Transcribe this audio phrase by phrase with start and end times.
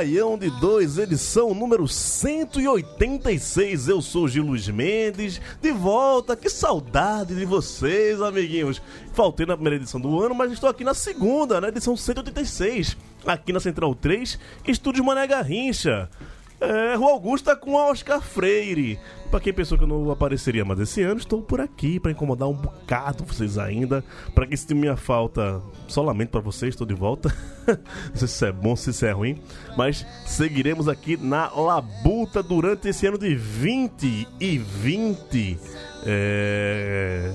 [0.00, 3.86] Baião de 2, edição número 186.
[3.86, 6.34] Eu sou Gil Luiz Mendes, de volta.
[6.34, 8.80] Que saudade de vocês, amiguinhos.
[9.12, 12.96] Faltei na primeira edição do ano, mas estou aqui na segunda, na edição 186.
[13.26, 16.08] Aqui na Central 3, Estúdio Mané Garrincha.
[16.60, 18.98] É, Rua Augusta com a Oscar Freire.
[19.30, 22.48] Pra quem pensou que eu não apareceria mais esse ano, estou por aqui pra incomodar
[22.48, 24.04] um bocado vocês ainda.
[24.34, 27.34] Pra quem sentiu minha falta, só lamento pra vocês, estou de volta.
[27.66, 27.76] não
[28.14, 29.40] sei se isso é bom, se isso é ruim.
[29.76, 35.58] Mas seguiremos aqui na Labuta durante esse ano de 20 e 20.
[36.04, 37.32] É...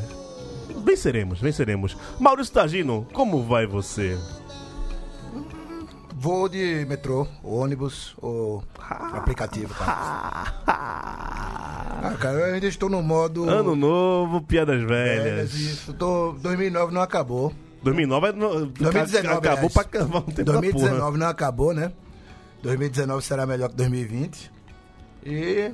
[0.84, 1.98] Venceremos, venceremos.
[2.20, 4.16] Maurício Tagino, como vai você?
[6.26, 8.64] Vou de metrô, ônibus ou
[9.14, 10.56] aplicativo, cara.
[12.08, 13.48] Ah, cara, eu ainda estou no modo.
[13.50, 15.54] Ano novo, piadas velhas, velhas.
[15.54, 15.94] isso.
[15.94, 17.54] Tô, 2009 não acabou.
[17.84, 19.73] 2009 é no- 2019, acabou aliás.
[19.73, 20.62] pra cavar um tempo da porra.
[20.72, 21.92] 2019 não acabou, né?
[22.64, 24.52] 2019 será melhor que 2020.
[25.26, 25.72] E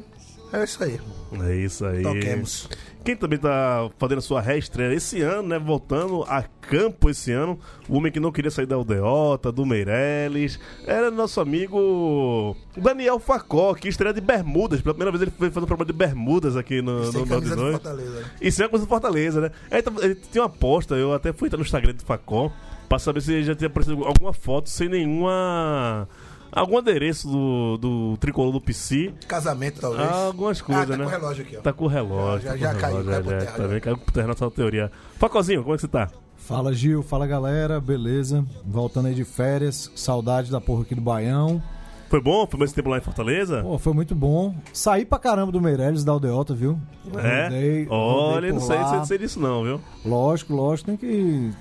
[0.54, 1.00] é isso aí.
[1.44, 2.02] É isso aí.
[2.04, 2.70] Toquemos.
[3.04, 5.58] Quem também tá fazendo a sua reestreia esse ano, né?
[5.58, 7.60] Voltando a campo esse ano.
[7.90, 10.60] O homem que não queria sair da Aldeota, do Meirelles.
[10.86, 14.82] Era nosso amigo Daniel Facó, que estreia de Bermudas.
[14.82, 17.56] Pela primeira vez ele foi fazer um programa de Bermudas aqui no, Sem no camisa
[17.56, 17.72] do Nordizões.
[17.82, 18.20] Fortaleza.
[18.22, 18.26] né?
[18.40, 19.52] Isso é uma coisa do Fortaleza, né?
[19.72, 22.52] Aí tava- ele tinha uma aposta, eu até fui entrar no Instagram do Facó
[22.88, 26.08] pra saber se já tinha aparecido alguma foto sem nenhuma.
[26.52, 29.14] Algum adereço do, do tricolor do PC.
[29.28, 30.10] Casamento, talvez.
[30.12, 31.04] Algumas coisas, ah, tá né?
[31.04, 31.62] com o relógio aqui, ó.
[31.62, 32.42] Tá com o relógio.
[32.46, 33.68] Já- tá já com o caiu, relógio, caiu por já, terra, Tá já.
[33.70, 34.92] bem, caiu por terra na sua teoria.
[35.18, 36.10] Facozinho, como é que você tá?
[36.38, 38.44] Fala Gil, fala galera, beleza?
[38.66, 41.62] Voltando aí de férias, saudade da porra aqui do Baião.
[42.10, 42.46] Foi bom?
[42.46, 43.62] Foi mais tempo lá em Fortaleza?
[43.62, 44.54] Pô, foi muito bom.
[44.74, 46.78] Saí pra caramba do Meirelles, da Aldeota, viu?
[47.16, 47.44] é?
[47.44, 48.90] Rodei- Olha, não sei, lá.
[48.90, 49.80] sei, sei disso não, viu?
[50.04, 51.52] Lógico, lógico, tem que...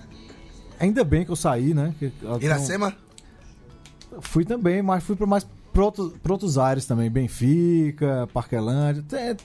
[0.80, 1.94] Ainda bem que eu saí, né?
[1.98, 2.92] Que- Iracema?
[4.20, 7.10] Fui também, mas fui pra mais pra outros, outros ares também.
[7.10, 9.04] Benfica, Parquelândia.
[9.08, 9.36] Tem,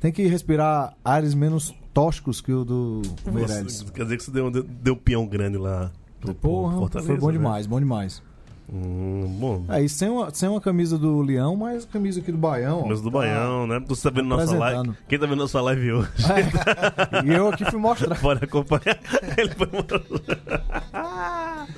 [0.00, 3.82] tem que respirar ares menos tóxicos que o do Meirelles.
[3.94, 5.90] Quer dizer que você deu, deu, um peão grande lá.
[6.20, 7.32] pro Porra, Fortaleza, foi bom né?
[7.34, 8.22] demais, bom demais.
[8.72, 9.64] Hum, bom.
[9.68, 12.84] Aí, sem uma, sem uma camisa do Leão, mas camisa aqui do Baião.
[12.86, 13.82] Mas do Tá- Baião, né?
[13.88, 14.92] Você tá vendo nossa live.
[15.08, 16.08] Quem tá vendo nossa live hoje?
[17.26, 18.14] E eu aqui fui mostrar.
[18.22, 18.96] Pode acompanhar.
[19.36, 19.66] Ele foi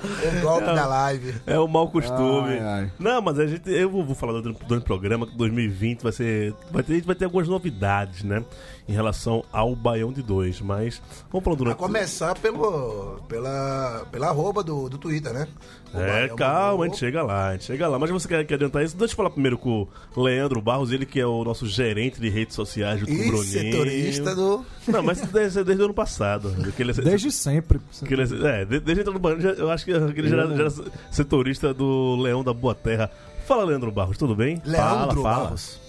[0.03, 1.35] O golpe da live.
[1.47, 2.53] É o mau costume.
[2.53, 2.91] Ai, ai.
[2.99, 6.11] Não, mas a gente, eu vou, vou falar durante, durante o programa que 2020 vai
[6.11, 6.53] ser.
[6.71, 8.43] Vai ter, a gente vai ter algumas novidades, né?
[8.87, 10.59] Em relação ao Baião de 2.
[10.61, 11.77] Mas vamos falar A durante.
[11.77, 15.47] começar pelo, pela, pela arroba do, do Twitter, né?
[15.93, 17.97] O É, Baião calma, a gente chega lá, a gente chega lá.
[17.97, 18.97] Mas você quer, quer adiantar isso?
[18.97, 22.27] Deixa eu falar primeiro com o Leandro Barros, ele que é o nosso gerente de
[22.29, 23.43] redes sociais o E Bruninho.
[23.43, 24.65] setorista do.
[24.87, 26.53] Não, mas desde, desde o ano passado.
[26.77, 27.79] Ele é, Desde sempre.
[28.09, 30.47] ele é, é, de- desde entrar no banho, já- eu acho que ele já, era-
[30.55, 30.69] já era
[31.11, 33.09] setorista do Leão da Boa Terra.
[33.45, 34.61] Fala, Leandro Barros, tudo bem?
[34.65, 35.43] Leandro fala.
[35.43, 35.79] Barros.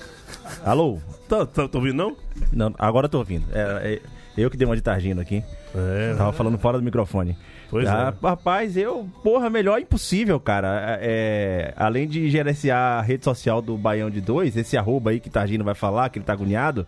[0.65, 0.99] Alô?
[1.29, 2.17] Tá, tá, tá ouvindo, não?
[2.53, 3.45] Não, agora eu tô ouvindo.
[3.53, 4.01] É, é,
[4.37, 5.43] eu que dei uma de targino aqui.
[5.75, 7.37] É, Tava falando fora do microfone.
[7.71, 8.27] Pois Ah, é.
[8.27, 10.99] Rapaz, eu, porra, melhor impossível, cara.
[11.01, 15.31] É, além de gerenciar a rede social do Baião de Dois, esse arroba aí que
[15.31, 16.87] Targino vai falar, que ele tá agoniado,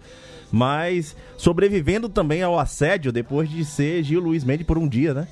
[0.52, 5.26] mas sobrevivendo também ao assédio depois de ser Gil Luiz Mendes por um dia, né?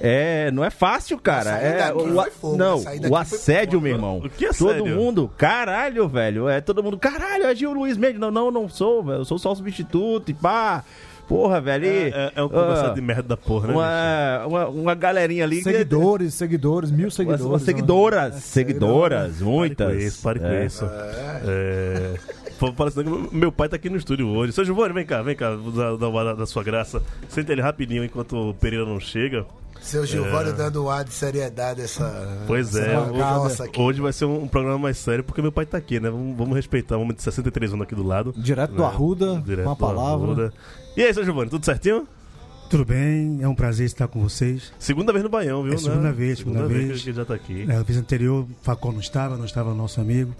[0.00, 1.50] É, não é fácil, cara.
[1.58, 3.82] É, o, fogo, não, o assédio, fogo.
[3.84, 4.18] meu irmão.
[4.18, 4.96] O que é Todo assédio?
[4.96, 6.48] mundo, caralho, velho.
[6.48, 8.20] É todo mundo, caralho, é Gil Luiz Mendes.
[8.20, 9.18] Não, não, não sou, velho.
[9.18, 10.84] Eu sou só o substituto e pá.
[11.26, 11.84] Porra, velho.
[11.84, 13.74] e, É, é, é um conversado ah, de merda da porra, né?
[13.74, 15.58] uma, uma, uma galerinha ali.
[15.58, 17.44] que- Seguidores, seguidores, mil seguidores.
[17.44, 17.66] umas né?
[17.66, 19.92] seguidoras, seguidoras, Pare muitas.
[19.92, 20.64] com isso, pare com É.
[20.64, 20.84] isso.
[21.46, 22.14] É.
[22.58, 24.52] Que meu pai tá aqui no estúdio hoje.
[24.52, 27.02] Seu Giovanni, vem cá, vem cá, da, da, da sua graça.
[27.28, 29.44] Senta ele rapidinho enquanto o Pereira não chega.
[29.80, 32.38] Seu Gilvânio dando ar de seriedade essa.
[32.46, 33.80] Pois essa é, nossa aqui.
[33.80, 36.10] Hoje vai ser um, um programa mais sério porque meu pai tá aqui, né?
[36.10, 38.34] Vamos, vamos respeitar o homem de 63 anos aqui do lado.
[38.36, 38.86] Direto do né?
[38.88, 40.26] Arruda, Direto com a do palavra.
[40.26, 40.52] Arruda.
[40.96, 42.06] E aí, seu Giovanni, tudo certinho?
[42.68, 44.72] Tudo bem, é um prazer estar com vocês.
[44.78, 45.72] Segunda vez no Baião, viu?
[45.72, 45.80] É né?
[45.80, 47.02] segunda vez, segunda vez.
[47.02, 47.64] que ele já tá aqui.
[47.66, 50.34] É, a vez anterior, Facol não estava, não estava o nosso amigo.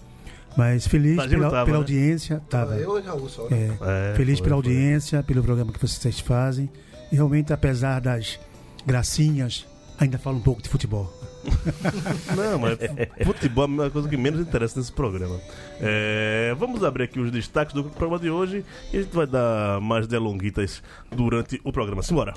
[0.54, 1.76] Mas feliz pela, tava, pela né?
[1.76, 2.42] audiência.
[2.50, 2.76] Tava.
[2.76, 3.48] Eu e Raul só.
[3.48, 3.78] né?
[3.80, 4.72] É, É, feliz foi, pela foi.
[4.72, 6.68] audiência, pelo programa que vocês fazem.
[7.10, 8.38] E realmente, apesar das
[8.86, 9.66] gracinhas,
[9.98, 11.12] ainda falo um pouco de futebol.
[12.36, 12.78] Não, mas
[13.24, 15.40] futebol é a coisa que menos interessa nesse programa.
[15.80, 19.80] É, vamos abrir aqui os destaques do programa de hoje e a gente vai dar
[19.80, 22.02] mais delonguitas durante o programa.
[22.02, 22.34] Simbora!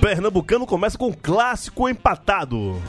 [0.00, 2.82] Pernambucano começa com um clássico empatado.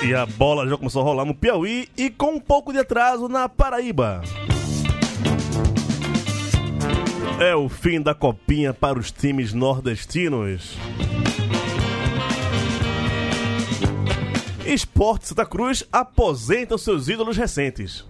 [0.00, 3.28] E a bola já começou a rolar no Piauí e com um pouco de atraso
[3.28, 4.22] na Paraíba.
[7.40, 10.76] É o fim da copinha para os times nordestinos.
[14.64, 18.06] Esporte Santa Cruz aposenta os seus ídolos recentes.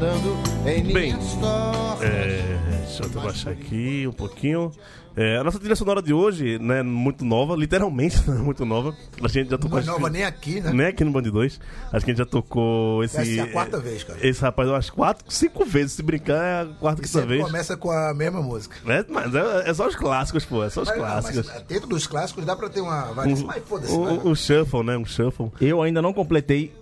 [0.00, 0.34] Andando
[0.66, 1.14] em Bem.
[2.00, 4.72] É, deixa eu baixar aqui um pouquinho.
[5.14, 8.96] É, a nossa trilha sonora de hoje, né, muito nova, literalmente né, muito nova.
[9.22, 9.78] A gente já tocou.
[9.78, 10.72] Não é nova nem aqui, né?
[10.72, 11.60] Nem aqui no Band 2.
[11.92, 13.18] Acho que a gente já tocou esse.
[13.18, 14.26] Essa é a quarta vez, cara.
[14.26, 15.92] Esse rapaz, eu acho quatro, cinco vezes.
[15.92, 17.44] Se brincar, é a quarta, quinta vez.
[17.44, 18.76] começa com a mesma música.
[18.90, 20.64] É, mas é, é só os clássicos, pô.
[20.64, 21.46] É só os Mas, não, clássicos.
[21.52, 23.46] mas dentro dos clássicos dá pra ter uma variação.
[23.46, 23.92] Mas foda-se.
[23.92, 24.96] Um, um, um shuffle, né?
[24.96, 25.52] Um shuffle.
[25.60, 26.72] Eu ainda não completei,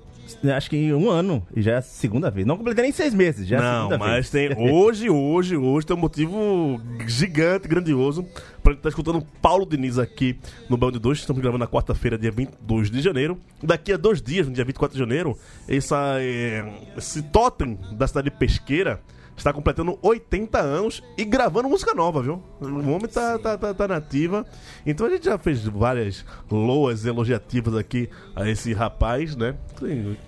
[0.57, 2.47] acho que um ano, e já é a segunda vez.
[2.47, 4.31] Não completei nem seis meses, já é a Não, segunda mas vez.
[4.31, 4.57] tem.
[4.73, 8.25] Hoje, hoje, hoje tem um motivo gigante, grandioso.
[8.63, 10.39] Pra gente estar escutando Paulo Diniz aqui
[10.69, 11.19] no Band 2.
[11.19, 13.39] Estamos gravando na quarta-feira, dia 22 de janeiro.
[13.63, 15.39] Daqui a dois dias, no dia 24 de janeiro,
[15.69, 16.65] essa, eh,
[16.97, 19.01] esse totem da cidade de Pesqueira
[19.39, 22.43] está completando 80 anos e gravando música nova, viu?
[22.61, 24.45] O homem tá, tá, tá, tá nativa.
[24.85, 29.55] Então a gente já fez várias loas elogiativas aqui a esse rapaz, né?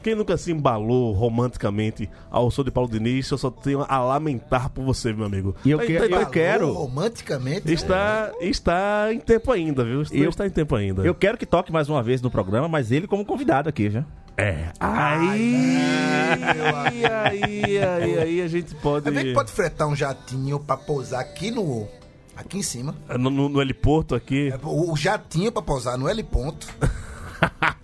[0.03, 4.71] Quem- nunca se embalou romanticamente ao som de Paulo Diniz, eu só tenho a lamentar
[4.71, 5.55] por você, meu amigo.
[5.65, 7.73] E eu que- tá- eu Falou quero- Romanticamente.
[7.73, 10.03] Está, está em tempo ainda, viu?
[10.03, 11.03] Está, Eu- está em tempo ainda.
[11.03, 14.05] Eu quero que toque mais uma vez no programa, mas ele como convidado aqui, viu?
[14.37, 14.69] É.
[14.81, 15.77] Aí,
[16.65, 19.09] aí, aí, aí, aí a gente pode.
[19.09, 21.87] A gente pode fretar um jatinho pra pousar aqui no.
[22.37, 22.95] Aqui em cima.
[23.19, 24.51] No, no, no heliporto aqui.
[24.51, 26.67] É, O, o jatinho pra pousar no L ponto.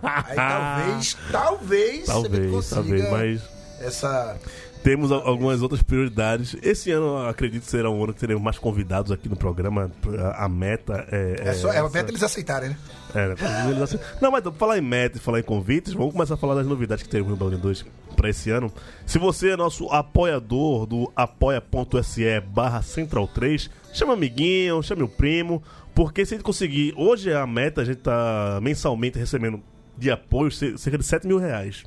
[0.03, 3.43] Aí talvez, talvez, você Talvez, consiga talvez, mas
[3.81, 4.37] essa.
[4.83, 6.57] temos al- algumas outras prioridades.
[6.63, 9.91] Esse ano, acredito, será um ano que teremos mais convidados aqui no programa.
[10.37, 11.49] A, meta é.
[11.49, 12.77] É, só, é a meta eles aceitarem, né?
[13.19, 16.55] É, assim- Não, mas falar em meta e falar em convites, vamos começar a falar
[16.55, 17.85] das novidades que teremos no Band 2
[18.15, 18.73] para esse ano.
[19.07, 25.63] Se você é nosso apoiador do apoia.se barra Central 3, chama amiguinho, chame o primo,
[25.95, 29.61] porque se a gente conseguir, hoje a meta, a gente tá mensalmente recebendo
[29.97, 31.85] de apoio ce- cerca de 7 mil reais.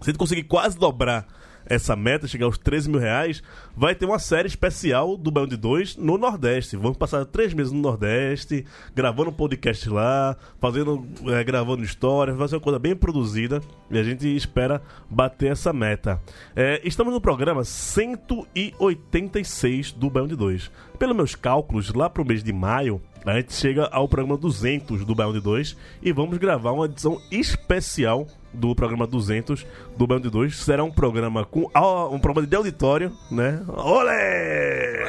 [0.00, 1.26] Se a gente conseguir quase dobrar
[1.68, 3.42] essa meta, chegar aos 13 mil reais,
[3.76, 6.76] vai ter uma série especial do Band 2 no Nordeste.
[6.76, 12.56] Vamos passar três meses no Nordeste, gravando podcast lá, fazendo, eh, gravando histórias, vai ser
[12.56, 16.20] uma coisa bem produzida e a gente espera bater essa meta.
[16.54, 20.70] Eh, estamos no programa 186 do Band 2.
[20.98, 25.14] Pelos meus cálculos, lá pro mês de maio, a gente chega ao programa 200 do
[25.14, 30.56] Band 2 e vamos gravar uma edição especial do programa 200 do Band 2.
[30.56, 31.70] Será um programa com
[32.10, 33.62] um programa de auditório, né?
[33.68, 35.02] Olé!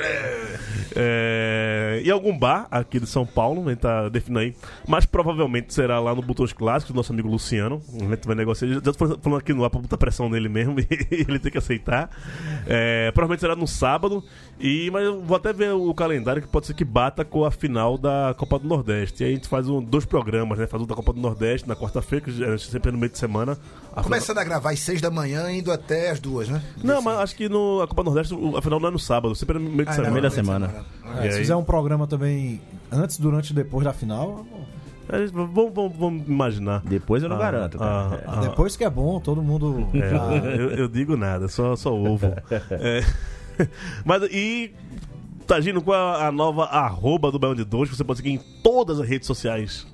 [0.96, 4.56] É, e algum bar aqui de São Paulo, a gente tá definindo aí.
[4.88, 7.82] Mas provavelmente será lá no Botões Clássicos, do nosso amigo Luciano.
[8.02, 8.68] A gente vai negociar.
[8.70, 11.58] Já tô falando aqui no ar pra botar pressão nele mesmo e ele tem que
[11.58, 12.10] aceitar.
[12.66, 14.24] É, provavelmente será no sábado.
[14.60, 17.52] E, mas eu vou até ver o calendário que pode ser que bata com a
[17.52, 19.24] final da Copa do Nordeste.
[19.24, 20.66] E aí a gente faz um, dois programas, né?
[20.68, 23.58] Faz o da Copa do Nordeste na quarta-feira, que é sempre no meio de semana.
[23.96, 26.62] A Começando a gravar às seis da manhã, indo até às duas, né?
[26.84, 29.00] Não, mas acho que no, a Copa do Nordeste, o- a final não é no
[29.00, 30.08] sábado, sempre é no meio de Ah, semana.
[30.08, 30.68] não, meio da semana.
[31.04, 31.26] semana.
[31.26, 32.60] É, se fizer um programa também
[32.92, 34.46] antes, durante e depois da final,
[35.14, 36.82] gente- vamos, vamos- vamos imaginar.
[36.84, 38.22] Depois eu não Ah, garanto, cara.
[38.28, 38.42] ah, ah.
[38.42, 39.88] depois que é bom, todo mundo.
[39.94, 40.18] É, já-
[40.58, 42.26] eu, eu digo nada, só, só ovo.
[42.72, 43.02] É.
[44.04, 44.74] Mas e.
[45.48, 48.38] Tagino, qual é a nova arroba do Baião de Dois que você pode seguir em
[48.62, 49.88] todas as redes sociais?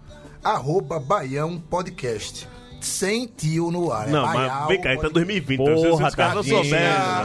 [0.43, 2.47] Arroba Baião Podcast.
[2.85, 4.07] Sem tio no ar.
[4.07, 5.57] Não, é Baial, mas vem cá, gente tá em pode- 2020.
[5.57, 6.93] Porra, se, se os caras não né?
[6.93, 7.19] tá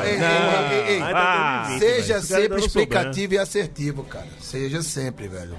[1.15, 4.27] Ah, 2020, Seja sempre explicativo e assertivo, cara.
[4.41, 5.55] Seja sempre, velho.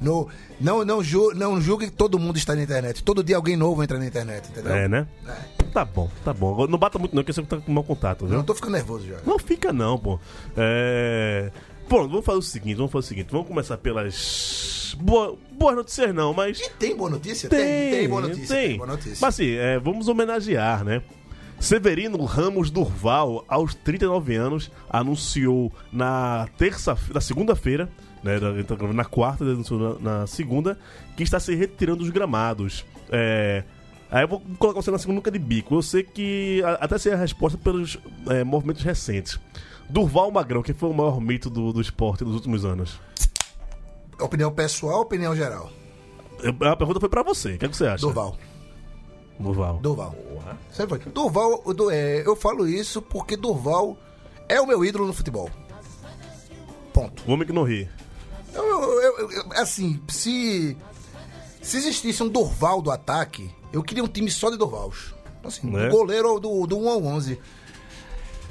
[0.00, 0.28] No,
[0.60, 3.04] não, não, ju, não julgue que todo mundo está na internet.
[3.04, 4.74] Todo dia alguém novo entra na internet, entendeu?
[4.74, 5.06] É, né?
[5.72, 6.66] Tá bom, tá bom.
[6.66, 8.36] Não bata muito não, porque você tá com mau contato, Eu viu?
[8.38, 9.16] não tô ficando nervoso já.
[9.24, 10.18] Não fica não, pô.
[10.56, 11.50] É...
[11.92, 13.28] Pronto, vamos fazer o seguinte, vamos fazer o seguinte.
[13.30, 14.96] Vamos começar pelas...
[14.98, 15.36] Boa...
[15.52, 16.58] Boas notícias não, mas...
[16.58, 17.50] E tem boa notícia?
[17.50, 18.56] Tem, tem boa notícia.
[18.56, 18.76] tem.
[18.78, 19.18] boa notícia.
[19.20, 21.02] Mas assim, é, vamos homenagear, né?
[21.60, 27.90] Severino Ramos Durval, aos 39 anos, anunciou na terça, na segunda-feira,
[28.22, 30.78] né, na- gravando na quarta, anunciou na, segunda,
[31.14, 32.86] que está se retirando dos gramados.
[33.10, 33.64] É,
[34.10, 35.74] aí eu vou colocar você na segunda de bico.
[35.74, 37.98] Eu sei que até sei a resposta pelos
[38.30, 39.38] é, movimentos recentes.
[39.92, 42.98] Durval Magrão, que foi o maior mito do, do esporte nos últimos anos.
[44.20, 45.70] Opinião pessoal, opinião geral.
[46.40, 47.54] Eu- A pergunta foi pra você.
[47.54, 48.00] O que, é que você acha?
[48.00, 48.36] Durval.
[49.38, 49.78] Durval.
[49.78, 50.14] Durval.
[50.70, 51.12] Sempre foi.
[51.12, 53.96] Durval, o Du- é, eu falo isso porque Durval
[54.48, 55.50] é o meu ídolo no futebol.
[56.92, 57.22] Ponto.
[57.26, 57.88] O homem que não ri.
[58.54, 60.76] Eu, eu- eu- eu- assim, se,
[61.62, 65.14] se existisse um Durval do ataque, eu queria um time só de Durvals.
[65.44, 65.88] Assim, Né?
[65.88, 67.40] do goleiro do, do 1 ao 11.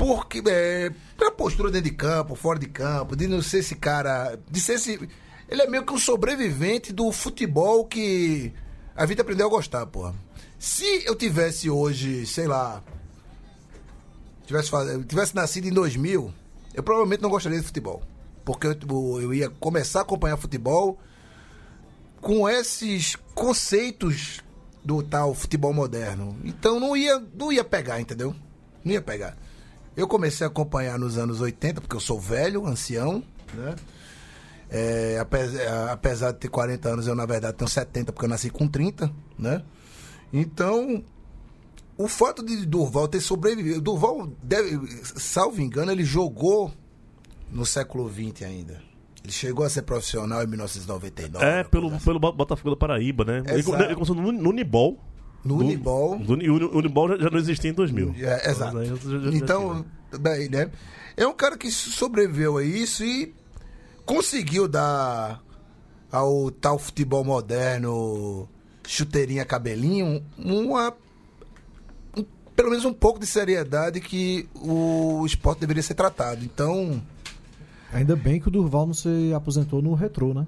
[0.02, 0.92] Porque, é,
[1.38, 4.36] postura dentro de campo, fora de campo, de não ser esse cara.
[4.50, 5.08] De ser esse.
[5.48, 8.52] Ele é meio que um sobrevivente do futebol que
[8.96, 10.16] a vida aprendeu a gostar, porra.
[10.58, 12.82] Se eu tivesse hoje, sei lá.
[14.48, 14.72] Tivesse,
[15.08, 16.34] tivesse nascido em 2000,
[16.74, 18.02] eu provavelmente não gostaria de futebol.
[18.44, 20.98] Porque eu, tipo, eu ia começar a acompanhar futebol
[22.20, 24.42] com esses conceitos
[24.84, 26.36] do tal futebol moderno.
[26.44, 28.36] Então não ia, não ia pegar, entendeu?
[28.84, 29.38] Não ia pegar.
[29.96, 33.76] Eu comecei a acompanhar nos anos 80, porque eu sou velho, ancião, né?
[34.70, 38.50] É, apesar, apesar de ter 40 anos, eu na verdade tenho 70, porque eu nasci
[38.50, 39.62] com 30, né?
[40.32, 41.04] Então,
[41.98, 43.82] o fato de Durval ter sobrevivido.
[43.82, 46.72] Durval, deve, salvo engano, ele jogou
[47.52, 48.82] no século XX ainda.
[49.24, 51.46] Ele chegou a ser profissional em 1999.
[51.46, 52.06] É, pelo, assim.
[52.06, 53.44] pelo Bo- Botafogo da Paraíba, né?
[53.46, 53.84] Ele, Exato.
[53.84, 54.98] ele começou no, no Unibol.
[55.44, 56.20] No Unibol.
[56.22, 58.16] e o Uni- o Unibol já, já não existia em 2000.
[58.20, 58.78] É, exato.
[58.86, 59.86] Já Então,
[60.20, 60.70] bem, né?
[61.18, 63.34] É um cara que sobreviveu a isso e
[64.06, 65.42] conseguiu dar
[66.12, 68.48] ao tal futebol moderno,
[68.88, 70.94] chuteirinha, cabelinho, uma.
[72.18, 72.24] um-
[72.56, 76.44] pelo menos um pouco de seriedade que o esporte deveria ser tratado.
[76.46, 77.02] Então,
[77.94, 80.46] Ainda bem que o Durval não se aposentou no retrô, né?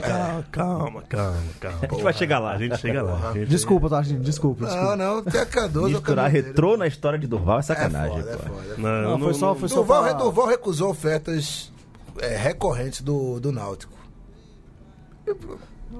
[0.00, 1.78] Calma, calma, calma, calma.
[1.82, 2.52] A gente vai chegar lá.
[2.52, 3.32] A gente chega lá.
[3.32, 4.20] gente- Desculpa, tá, gente?
[4.20, 4.96] Desculpa, não, desculpa.
[4.96, 5.88] não, tem a Cardoso.
[5.88, 8.54] Misturar retrô na história de Durval é sacanagem, é foda, é pô.
[8.54, 8.74] foda.
[8.78, 11.72] Não, Não, foi só, foi só Durval, pra- Durval recusou ofertas
[12.20, 13.92] é, recorrentes do, do Náutico.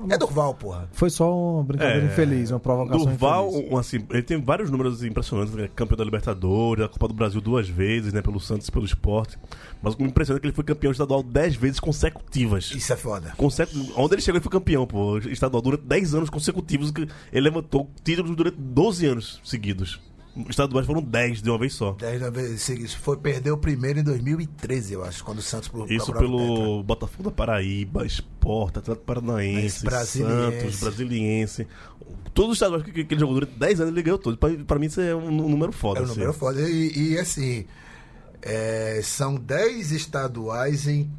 [0.09, 0.89] É Durval, porra.
[0.93, 3.73] Foi só uma brincadeira É, infeliz, uma provocação Durval, infeliz.
[3.73, 5.69] um, assim, ele tem vários números impressionantes, né?
[5.75, 9.39] campeão da Libertadores, da Copa do Brasil duas vezes, né, pelo Santos e pelo Esporte.
[9.83, 12.73] Mas o que me impressiona é que ele foi campeão estadual dez vezes consecutivas.
[12.75, 13.33] Isso é foda.
[13.37, 13.73] Consecu...
[13.97, 15.19] Onde ele chegou, ele foi campeão, pô.
[15.19, 16.91] Estadual durante 10 anos consecutivos.
[16.91, 17.03] que
[17.33, 20.01] Ele levantou títulos durante 12 anos seguidos.
[20.49, 21.93] Estaduais foram 10 de uma vez só.
[21.93, 22.97] Dez na vez seguinte.
[22.99, 27.31] Foi perder o primeiro em 2013, eu acho, quando o Santos Isso pelo Botafogo da
[27.31, 30.61] Paraíba, Esporte, Atlético Paranaense, Brasiliense.
[30.61, 31.67] Santos, Brasiliense.
[32.35, 34.39] Todos os estaduais que, que ele jogou durante 10 anos, ele ganhou todos.
[34.39, 36.01] Pra, pra mim, isso é um, um número foda.
[36.01, 36.15] É um assim.
[36.15, 36.61] número foda.
[36.61, 37.65] E, e, assim,
[38.43, 41.11] é, são 10 estaduais em.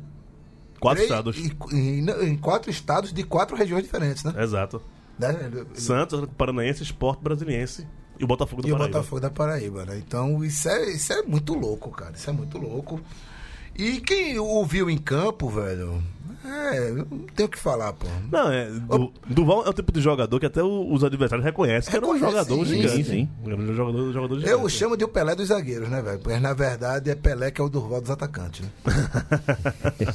[0.80, 1.38] Quatro três- estados.
[1.74, 4.36] Em, em- em quatro estados de quatro regiões diferentes, né?
[4.38, 4.80] Exato.
[5.18, 5.34] Né?
[5.74, 7.88] Santos, Paranaense, Esporte Brasiliense
[8.20, 8.98] e o Botafogo da E o Paraíba.
[8.98, 10.02] Botafogo da Paraíba, né?
[10.06, 12.14] Então, isso é, isso é muito louco, cara.
[12.16, 13.00] Isso é muito louco.
[13.76, 16.02] E quem o viu em campo, velho,
[16.44, 17.06] é, não
[17.36, 18.08] tenho o que falar, pô.
[18.32, 18.70] Não, é.
[18.72, 22.18] Du, Duval é o tipo de jogador que até os adversários reconhecem que era um
[22.18, 23.04] jogador sim, gigante.
[23.04, 23.30] sim.
[23.46, 24.62] Era um jogador, jogador gigante.
[24.62, 26.20] Eu chamo de o Pelé dos zagueiros, né, velho?
[26.20, 28.70] Porque na verdade é Pelé que é o Durval dos atacantes, né?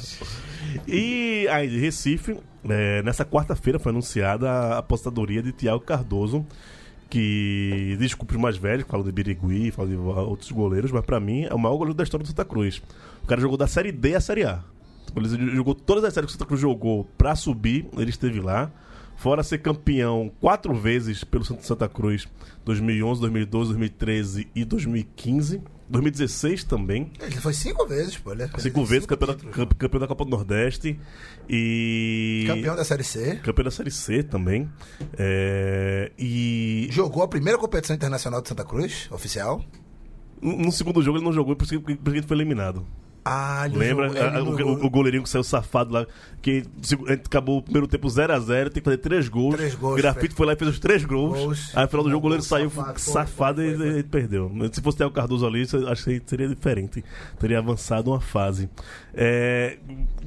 [0.87, 6.45] E aí, de Recife, é, nessa quarta-feira foi anunciada a apostadoria de Thiago Cardoso,
[7.13, 11.43] que, desculpe os mais velhos, falo de Birigui, falo de outros goleiros, mas pra mim
[11.43, 12.81] é o maior goleiro da história do Santa Cruz.
[13.23, 14.63] O cara jogou da Série D à Série A.
[15.15, 18.71] Ele jogou todas as séries que o Santa Cruz jogou pra subir, ele esteve lá.
[19.15, 22.27] Fora ser campeão quatro vezes pelo Santa Cruz,
[22.65, 25.61] 2011, 2012, 2013 e 2015.
[25.89, 27.11] 2016 também.
[27.21, 28.31] Ele foi cinco vezes, pô.
[28.31, 30.99] Ele é- Cinco vezes campeão da, campe- campeão da Copa do Nordeste
[31.49, 32.45] e.
[32.47, 33.35] Campeão da Série C.
[33.43, 34.69] campeão da Série C também.
[35.17, 39.63] É, e Jogou a primeira competição internacional de Santa Cruz, oficial.
[40.41, 42.85] no no segundo jogo ele não jogou por isso que ele foi eliminado.
[43.25, 44.11] Ah, ele Lembra?
[44.37, 46.05] Ah, o, o- goleirinho que saiu safado lá,
[46.41, 49.55] que se- gente acabou o primeiro tempo 0x0, tem que fazer três gols.
[49.55, 50.35] Três gols, Grafite Fred.
[50.35, 51.39] foi lá e fez os três gols.
[51.39, 51.71] Gols.
[51.73, 53.99] Aí no final do jogo o goleiro saiu Safado, safado, foi, e foi, foi.
[53.99, 54.51] e perdeu.
[54.73, 57.03] Se fosse ter o Cardoso ali, acho que seria diferente.
[57.39, 58.69] Teria avançado uma fase.
[59.13, 59.77] É,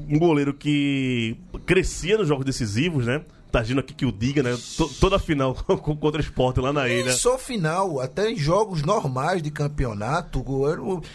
[0.09, 1.37] um goleiro que
[1.67, 3.21] crescia nos jogos decisivos, né?
[3.57, 4.55] Tá agindo aqui que o diga, né?
[4.77, 7.13] To- toda a final contra o Sport lá na E ilha.
[7.13, 10.45] só final, até em jogos normais de campeonato,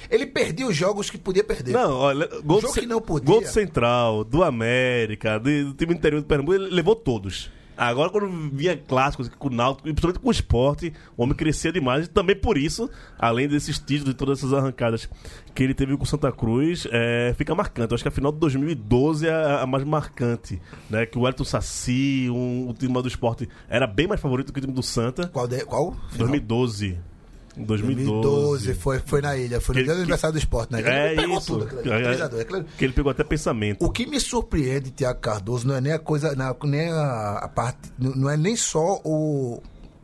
[0.09, 1.71] ele perdia os jogos que podia perder.
[1.71, 3.27] Não, olha, gol, do, que não podia.
[3.31, 7.51] gol do Central, do América, de- do time interior do Pernambuco, ele levou todos.
[7.81, 12.05] Agora, quando vinha clássicos com o Náutico, principalmente com o esporte, o homem crescia demais.
[12.05, 15.09] E também por isso, além desses títulos e todas essas arrancadas
[15.55, 17.91] que ele teve com o Santa Cruz, é, fica marcante.
[17.91, 20.61] Eu acho que a final de 2012 é a, a mais marcante.
[20.91, 21.07] Né?
[21.07, 24.61] Que o Elton Saci, um, o time do esporte, era bem mais favorito que o
[24.61, 25.27] time do Santa.
[25.29, 25.47] Qual?
[25.47, 25.93] De, qual?
[26.11, 26.27] Final?
[26.27, 27.10] 2012.
[27.57, 28.21] Em 2012.
[28.65, 30.81] 2012, foi, foi na ilha, foi no Que- dia do aniversário do esporte, né?
[30.81, 31.47] É Ele pegou isso.
[31.47, 33.83] tudo, aquele- É, aquele- Que ele pegou até pensamento.
[33.85, 37.47] O que me surpreende, Tiago Cardoso, não é nem a coisa, não, nem a, a
[37.49, 39.61] parte, não é nem só o-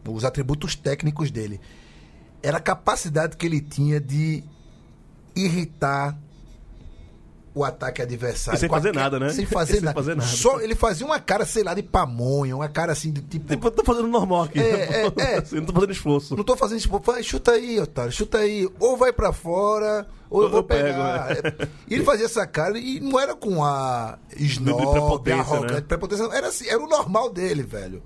[0.09, 1.59] os atributos técnicos dele.
[2.43, 4.43] Era a capacidade que ele tinha de
[5.35, 6.17] irritar
[7.57, 8.57] o ataque adversário.
[8.57, 9.29] E sem fazer nada, né?
[9.29, 9.93] Sem fazer, Sem nada.
[9.95, 10.27] fazer nada.
[10.29, 13.47] Só ele fazia uma cara, sei lá, de pamonha, uma cara assim de tipo.
[13.47, 14.59] Tipo, eu tô fazendo normal aqui.
[14.59, 15.37] É, é, é.
[15.39, 16.35] Assim, não tô fazendo esforço.
[16.35, 18.69] Não tô fazendo isso, vai, chuta aí, otário, chuta aí.
[18.79, 21.31] Ou vai pra fora, ou eu Eu vou pego, pegar.
[21.31, 25.81] É, E ele fazia essa cara e não era com a snob, prepotência, arrogante, né?
[25.81, 26.23] prepotência.
[26.31, 28.03] Era assim, era o normal dele, velho.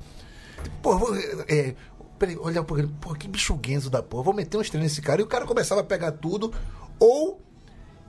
[0.81, 1.15] Pô, vou,
[1.48, 1.74] é,
[2.20, 5.01] peraí, olha pra ele, pô, que bicho guenzo da porra, vou meter uns treinos nesse
[5.01, 5.22] cara.
[5.22, 6.53] E o cara começava a pegar tudo,
[7.00, 7.41] ou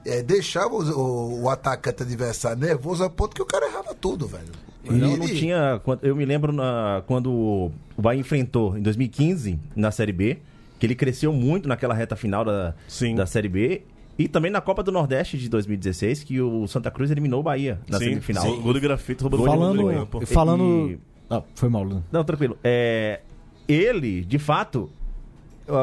[0.04, 4.26] é, deixava o, o- o atacante adversário nervoso a ponto que o cara errava tudo,
[4.26, 4.44] velho.
[4.84, 5.80] Não, E- não tinha.
[5.84, 10.38] quando- Eu me lembro na- quando o Bahia enfrentou em 2015 na Série B,
[10.78, 13.14] que ele cresceu muito naquela reta final da, Sim.
[13.14, 13.82] da Série B.
[14.18, 17.80] E também na Copa do Nordeste de 2016, que o Santa Cruz eliminou o Bahia
[17.88, 18.42] na Sim, semifinal.
[18.44, 18.60] sim.
[18.60, 20.26] Gol de grafite, roubando Falando, gol de campo.
[20.26, 20.98] falando, E-
[21.30, 21.86] ah, foi mal.
[22.10, 22.58] Não, tranquilo.
[22.62, 23.20] É,
[23.68, 24.90] ele, de fato,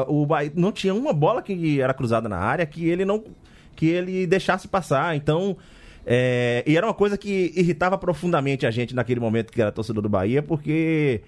[0.06, 3.24] o Bahia não tinha uma bola que era cruzada na área que ele não
[3.80, 5.16] que ele deixasse passar.
[5.16, 5.56] Então,
[6.06, 10.02] é, e era uma coisa que irritava profundamente a gente naquele momento que era torcedor
[10.02, 11.22] do Bahia, porque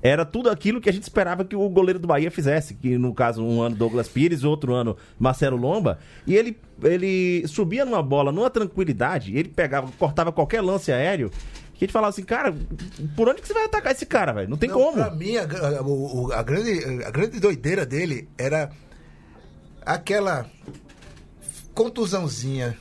[0.00, 3.12] era tudo aquilo que a gente esperava que o goleiro do Bahia fizesse, que no
[3.12, 8.30] caso um ano Douglas Pires, outro ano Marcelo Lomba, e ele ele subia numa bola
[8.30, 11.28] numa tranquilidade, ele pegava, cortava qualquer lance aéreo,
[11.74, 12.54] que a gente falava assim, cara,
[13.16, 14.48] por onde que você vai atacar esse cara, velho?
[14.48, 14.92] Não tem Não, como.
[14.98, 18.70] Pra mim, a, a- a grande, a grande doideira dele era
[19.84, 20.46] aquela
[21.76, 22.76] contusãozinha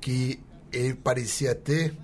[0.00, 0.40] que
[0.72, 1.94] ele parecia ter,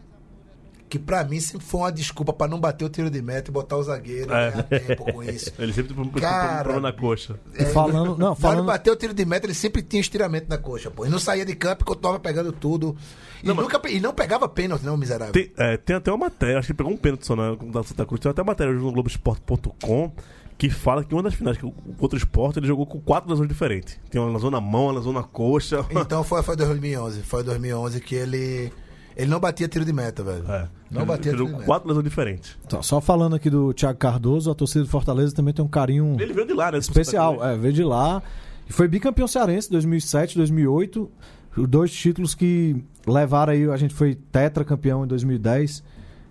[0.88, 3.52] que pra mim sempre foi uma desculpa pra não bater o tiro de meta e
[3.52, 4.50] botar o zagueiro É.
[4.52, 5.52] ganhar tempo com isso.
[5.58, 7.38] Ele sempre tem um problema na coxa.
[7.58, 10.56] E falando, não, Na falando, bater o tiro de meta, ele sempre tinha estiramento na
[10.56, 11.04] coxa, pô.
[11.04, 12.96] E não saía de campo continuava pegando tudo.
[13.42, 15.32] E, Não, mas- nunca, pe- e não pegava pênalti, não, miserável.
[15.32, 17.82] Tem, é, tem até uma matéria, acho que ele pegou um pênalti só na da
[17.82, 18.20] Santa Cruz.
[18.20, 20.12] Tem até uma matéria hoje no Globoesporte.com
[20.56, 23.28] que fala que uma das finais que o- contra o esporte ele jogou com quatro
[23.30, 23.98] lesões diferentes.
[24.10, 25.84] Tem uma lesão na mão, uma lesão na coxa.
[25.90, 27.22] Então foi, foi 2011.
[27.22, 28.72] Foi 2011 que ele.
[29.16, 30.44] Ele não batia tiro de meta, velho.
[30.50, 30.68] É.
[30.90, 31.66] Não Ele- batia ele tiro jogou de com meta.
[31.66, 32.58] quatro lesões diferentes.
[32.68, 36.16] Só- só falando aqui do Thiago Cardoso, a torcida do Fortaleza também tem um carinho
[36.20, 36.78] Ele veio de lá, né?
[36.78, 37.44] especial.
[37.44, 38.20] É, veio de lá.
[38.68, 41.08] E foi bicampeão cearense 2007, 2008.
[41.56, 43.68] Os dois títulos que levaram aí.
[43.70, 45.84] A gente foi tetracampeão em 2010.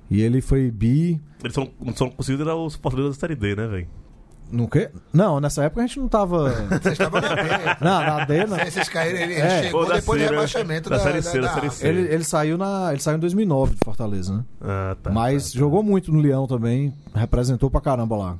[0.10, 1.22] E ele foi bi.
[1.42, 3.88] Eles só não, conseguiram os Fortaleza da Série D, né, velho?
[4.54, 4.90] No quê?
[5.12, 6.50] Não, nessa época a gente não tava.
[6.70, 7.42] Vocês estavam na B.
[7.82, 8.58] não, na D, não.
[8.60, 9.64] Vocês caíram, ele, É.
[9.64, 10.36] chegou Ou da depois C, do né?
[10.38, 11.88] rebaixamento Da da, Série C, da Série C.
[11.88, 14.44] Ele, ele saiu na, ele saiu em 2009 de Fortaleza, né?
[14.62, 15.10] Ah, tá.
[15.10, 15.60] Mas tá, tá.
[15.60, 18.38] jogou muito no Leão também, representou pra caramba lá.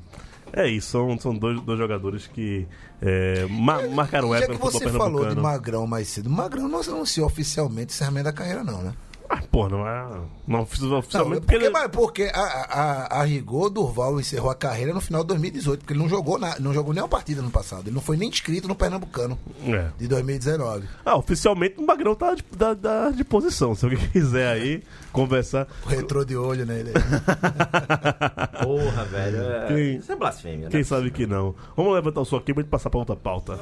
[0.52, 2.64] É isso, são, são dois, dois jogadores que
[3.02, 5.42] é, ma- marcaram Já época que no futebol você falou de pernambucano.
[5.42, 8.92] Magrão mais cedo, Magrão não anunciou oficialmente o encerramento da carreira, não, né?
[9.36, 10.06] Ah, pô, não é.
[10.46, 14.50] Não ofici- Não, oficialmente porque, porque ele- mas porque a, a, a rigor, Durval encerrou
[14.50, 17.40] a carreira no final de 2018, porque ele não jogou, na, não jogou nenhuma partida
[17.42, 17.82] no passado.
[17.86, 19.88] Ele não foi nem inscrito no Pernambucano É.
[19.98, 20.86] de 2019.
[21.04, 23.74] Ah, oficialmente o Magrão tá de, da, da- de posição.
[23.74, 25.66] Se alguém quiser aí conversar.
[25.84, 26.92] O retrô de olho nele.
[28.62, 29.42] Porra, velho.
[29.42, 30.70] é- Quem- Isso é blasfêmia, né?
[30.70, 31.54] Quem sabe que não.
[31.76, 33.58] Vamos levantar o som aqui pra gente passar pra outra pauta.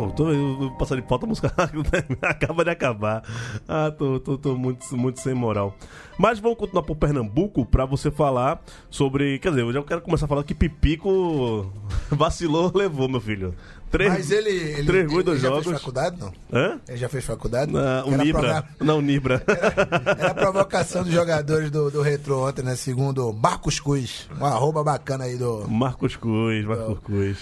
[0.00, 1.52] Pô, tô, eu, passar de pauta, a música
[2.22, 3.22] acaba de acabar.
[3.68, 5.76] Ah, tô, tô, tô muito, muito sem moral.
[6.18, 9.38] Mas vamos continuar pro Pernambuco pra você falar sobre.
[9.40, 11.70] Quer dizer, eu já quero começar a falar que Pipico
[12.10, 13.54] vacilou, levou, meu filho.
[13.90, 15.64] Três, Mas ele, ele, três ele dois já jogos.
[15.66, 16.32] fez faculdade, não?
[16.52, 16.80] Hã?
[16.88, 17.72] Ele já fez faculdade?
[17.72, 18.40] Na, o Era Nibra.
[18.40, 19.42] prova- Não, Nibra.
[20.16, 22.76] Era a provocação dos jogadores do, do Retro ontem, né?
[22.76, 24.28] Segundo Marcos Cus.
[24.40, 25.68] Um arroba bacana aí do.
[25.68, 27.38] Marcos Cruz, Marcos Cruz.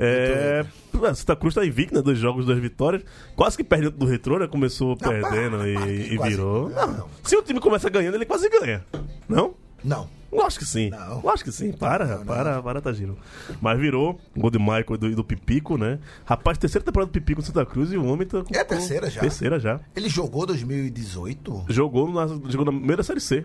[0.00, 0.64] É,
[1.06, 2.02] a Santa Cruz tá invicta, né?
[2.02, 3.02] Dois jogos, duas vitórias.
[3.36, 4.46] Quase que perdeu do retrô, né?
[4.46, 6.30] Começou perdendo para, e, e quase.
[6.30, 6.70] virou.
[6.70, 7.08] Não, Não, não.
[7.22, 8.84] Se o time começa ganhando, ele quase ganha.
[9.28, 9.54] Não?
[9.84, 10.08] Não.
[10.32, 10.90] Lógico que sim.
[10.90, 11.20] Não.
[11.22, 11.72] Lógico que sim.
[11.72, 12.24] Para, Não, não.
[12.24, 13.18] para, para, tá giro.
[13.60, 14.18] Mas virou.
[14.36, 15.98] Gol de Michael e do, do Pipico, né?
[16.24, 18.54] Rapaz, terceira temporada do Pipico no Santa Cruz e o homem tá com.
[18.54, 19.20] É terceira já.
[19.20, 19.80] Terceira já.
[19.94, 21.64] Ele jogou 2018?
[21.68, 23.44] Jogou na, jogou na primeira série C.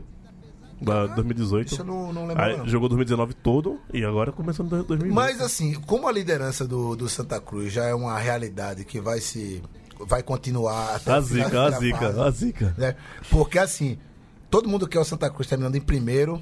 [0.81, 1.67] Da 2018.
[1.71, 2.43] Isso eu não, não lembro.
[2.43, 2.67] Aí, não.
[2.67, 5.13] jogou 2019 todo e agora começando 2020.
[5.13, 9.21] Mas assim, como a liderança do, do Santa Cruz já é uma realidade que vai
[9.21, 9.63] se.
[9.99, 12.75] vai continuar até A zica, a zica, fase, a zica.
[12.77, 12.95] né?
[13.29, 13.97] Porque assim,
[14.49, 16.41] todo mundo quer o Santa Cruz terminando em primeiro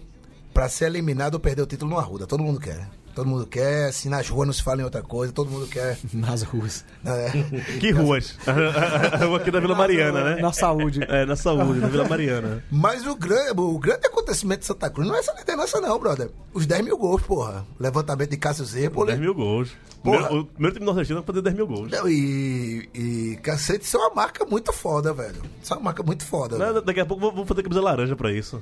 [0.54, 2.26] pra ser eliminado ou perder o título no Arruda.
[2.28, 2.89] Todo mundo quer.
[3.15, 5.97] Todo mundo quer, assim, nas ruas não se fala em outra coisa, todo mundo quer.
[6.13, 6.84] Nas ruas.
[7.04, 7.32] né?
[7.80, 8.38] Que ruas?
[8.47, 10.41] A rua aqui da Vila Mariana, né?
[10.41, 10.99] Na saúde.
[11.08, 12.63] É, na saúde, na Vila Mariana.
[12.71, 16.30] Mas o grande, o grande acontecimento de Santa Cruz não é essa liderança, não, brother.
[16.54, 17.65] Os 10 mil gols, porra.
[17.80, 19.08] Levantamento de Cássio Zerpoli.
[19.12, 19.69] 10 mil gols.
[20.04, 20.34] Porra.
[20.34, 21.91] O primeiro time nordestino vai fazer 10 mil gols.
[21.91, 25.41] Não, E, e cacete, isso é uma marca muito foda, velho.
[25.62, 26.58] Isso é uma marca muito foda.
[26.58, 26.82] Não.
[26.82, 28.62] Daqui a pouco vou- vou fazer camisa laranja pra isso.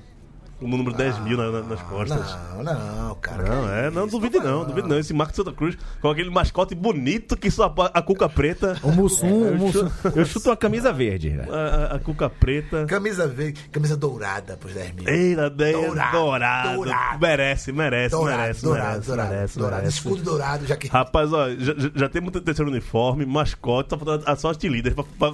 [0.62, 2.38] O número 10 mil na- na- nas costas.
[2.56, 3.44] Não, não, cara.
[3.44, 5.00] Não, é, não isso, duvide não, duvide não.
[5.00, 8.78] Esse Marco Santa Cruz, com aquele mascote bonito que só a, a cuca preta.
[8.84, 9.90] O Mussum, o Mussum.
[10.16, 11.30] Eu chuto uma camisa verde.
[11.30, 11.52] velho.
[11.54, 12.86] A, a- a cuca preta.
[12.86, 15.08] Camisa verde, camisa dourada pros 10 mil.
[15.10, 16.76] Eita, ideia Dourado, dourado.
[16.76, 17.20] dourado.
[17.20, 19.82] Merece, merece, dourado, merece, dourado, merece, dourado, merece, dourado.
[19.82, 19.98] merece.
[19.98, 20.88] Escudo dourado, já que.
[20.88, 25.04] Rapaz, ó, já, já- tem muito terceiro uniforme, mascote, tá faltando a sorte líder pra,
[25.18, 25.34] pra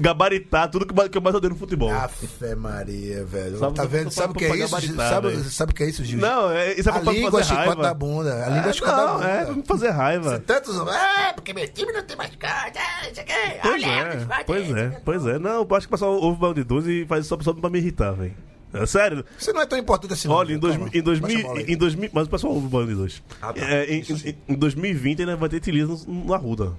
[0.00, 1.92] gabaritar tudo que, que eu mais odeio no futebol.
[1.92, 2.26] Afe
[2.56, 3.58] Maria, velho.
[3.58, 4.10] Sabe- tá vendo?
[4.10, 4.94] Sabe o que pra é isso?
[4.96, 6.18] Sabe, sabe o que é isso, Gil?
[6.18, 7.82] Não, é, isso é a pra, pra língua fazer chicote raiva.
[7.82, 8.44] da bunda.
[8.44, 9.26] A língua É, chicote da não, bunda.
[9.28, 10.38] é pra me fazer raiva.
[10.40, 10.76] Tantos.
[10.88, 12.78] É, porque meu time não tem mascote.
[12.78, 13.32] É, isso aqui.
[13.62, 15.38] Pois é, pois é, pois é.
[15.38, 17.70] Não, eu acho que o pessoal ouve o Balde 12 e faz só, só pra
[17.70, 18.34] me irritar, velho.
[18.74, 19.24] É sério.
[19.38, 20.34] Você não é tão importante assim, não.
[20.34, 21.72] Olha, em, dois, em, 2000, baixa a bola aí.
[21.72, 22.10] em 2000.
[22.12, 23.22] Mas o pessoal ouve o Band 2.
[23.40, 23.60] Ah, tá.
[23.64, 26.72] É, em, em, em 2020 ainda vai ter Tilisa no, no Arruda.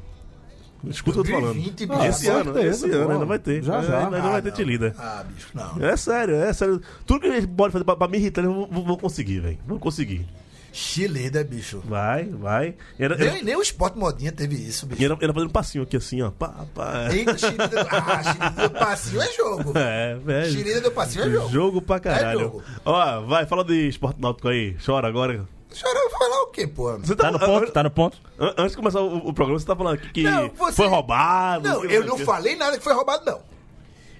[0.86, 1.56] Escuta o que eu tô falando.
[1.56, 3.64] 2020, Ah, esse ano, certeza, esse ano ainda vai ter.
[3.64, 4.06] Já, É, já.
[4.06, 4.56] Ainda, Ah, vai ter não.
[4.56, 4.96] Tilida.
[4.98, 5.86] Ah, bicho, não.
[5.86, 6.82] É sério, é sério.
[7.06, 9.58] Tudo que eles podem fazer pra, pra me irritar, eu vou, vou- conseguir, velho.
[9.68, 10.26] Vou conseguir.
[10.72, 11.82] Chileda, bicho.
[11.86, 12.76] Vai, vai.
[13.00, 15.04] E Era, era, Nem, nem o esporte modinha teve isso, e bicho.
[15.04, 16.30] era, era fazendo um passinho aqui assim, ó.
[16.30, 17.08] Pá, pá.
[17.12, 17.88] Eita, Chileda.
[17.90, 19.74] Ah, Chileda do passinho é jogo.
[19.80, 20.52] É, velho.
[20.52, 21.50] Chileda do passinho é jogo.
[21.50, 22.40] Jogo pra caralho.
[22.40, 22.64] É jogo.
[22.86, 24.76] Ó, vai, fala de esporte náutico aí.
[24.86, 25.48] Chora agora.
[25.74, 26.98] Chorando falar o quê, pô?
[26.98, 28.18] Você Tá no ponto, tá no ponto.
[28.40, 30.88] An- Antes de começar o, o programa, você tá falando aqui que Não, você- foi
[30.88, 31.68] roubado.
[31.68, 33.42] Não, que eu não falei nada que foi roubado, não.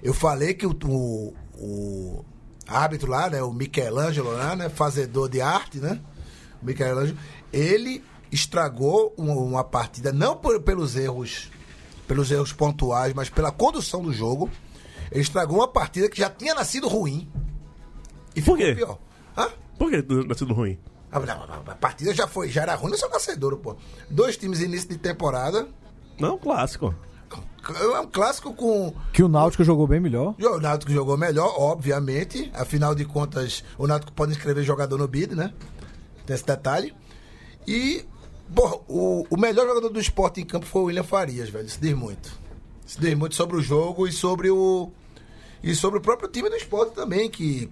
[0.02, 2.24] Eu falei que o, o, o
[2.68, 6.00] árbitro lá, né, o Michelangelo lá, né, fazedor de arte, né,
[6.62, 7.18] o Michelangelo,
[7.52, 11.50] ele estragou uma, uma partida, não por- pelos erros,
[12.06, 14.50] pelos erros pontuais, mas pela condução do jogo.
[15.10, 17.26] Ele estragou uma partida que já tinha nascido ruim.
[18.36, 18.74] E ficou Por quê?
[18.74, 18.98] pior.
[19.36, 19.48] Hã?
[19.78, 20.78] Por que tá sendo ruim?
[21.10, 21.18] Ah,
[21.66, 23.76] A partida já foi, já era ruim, não sou nascedouro, pô.
[24.10, 25.66] Dois times início de temporada.
[26.18, 26.94] Não, clássico.
[27.80, 30.34] É um clássico com Que o Náutico jogou bem melhor.
[30.38, 32.50] O Náutico jogou melhor, obviamente.
[32.54, 35.52] Afinal de contas, o Náutico pode inscrever jogador no BID, né?
[36.24, 36.94] Tem esse detalhe.
[37.66, 38.04] E,
[38.54, 41.66] porra, o, o melhor jogador do esporte em campo foi o William Farias, velho.
[41.66, 42.32] Isso diz muito.
[42.86, 44.90] Isso diz muito sobre o jogo e sobre o.
[45.62, 47.70] E sobre o próprio time do esporte também, que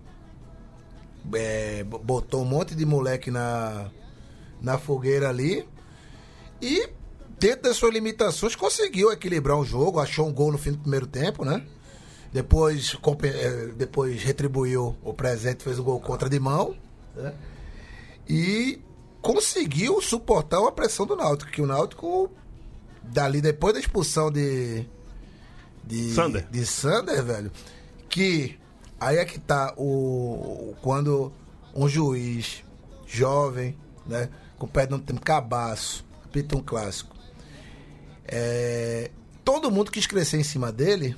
[1.35, 3.91] é, botou um monte de moleque na,
[4.61, 5.67] na fogueira ali.
[6.61, 6.89] E,
[7.39, 10.01] dentro das suas limitações, conseguiu equilibrar o jogo.
[10.01, 11.65] Achou um gol no fim do primeiro tempo, né?
[12.33, 16.77] Depois, eh, depois retribuiu o presente, fez um gol contra de mão.
[17.15, 17.35] né?
[18.29, 18.81] E
[19.23, 21.51] conseguiu suportar uma pressão do Náutico.
[21.51, 22.31] Que o Náutico,
[23.03, 24.85] dali, depois da expulsão de.
[25.85, 26.47] De Sander.
[26.51, 27.53] De Sander, velho.
[28.09, 28.59] Que
[29.01, 30.75] aí é que tá o.
[30.83, 31.33] Quando
[31.75, 32.65] um juiz
[33.07, 34.29] jovem, né?
[34.59, 37.15] Com perdão do tempo, cabaço, apita um clássico.
[38.27, 39.11] É,
[39.45, 41.17] todo mundo quis crescer em cima dele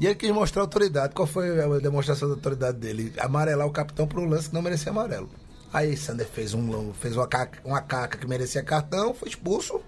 [0.00, 1.14] e ele quis mostrar autoridade.
[1.14, 3.12] Qual foi a demonstração da autoridade dele?
[3.18, 5.28] Amarelar o capitão por um lance que não merecia amarelo.
[5.72, 9.80] Aí Sander fez, um, fez uma, caca, uma caca que merecia cartão, foi expulso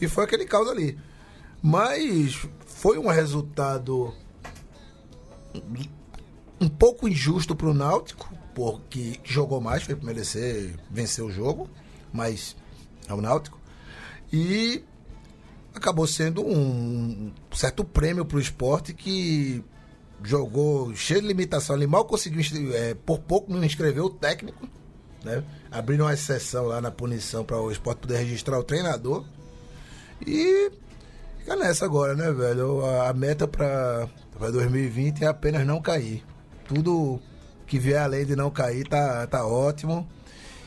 [0.00, 0.98] e foi aquele caos ali.
[1.60, 4.14] Mas foi um resultado
[6.60, 11.68] um pouco injusto pro Náutico, porque jogou mais, foi pra merecer vencer o jogo,
[12.12, 12.56] mas
[13.08, 13.58] é o Náutico.
[14.32, 14.82] E
[15.74, 19.62] acabou sendo um certo prêmio pro esporte que
[20.22, 22.42] jogou cheio de limitação ali, mal conseguiu,
[22.74, 24.66] é, por pouco não inscreveu o técnico,
[25.24, 25.42] né?
[25.70, 29.24] Abriram uma exceção lá na punição para o esporte poder registrar o treinador.
[30.24, 30.70] E
[31.38, 32.84] fica nessa agora, né, velho?
[33.02, 36.24] A meta para 2020 é apenas não cair.
[36.66, 37.20] Tudo
[37.66, 40.06] que vier além de não cair tá, tá ótimo.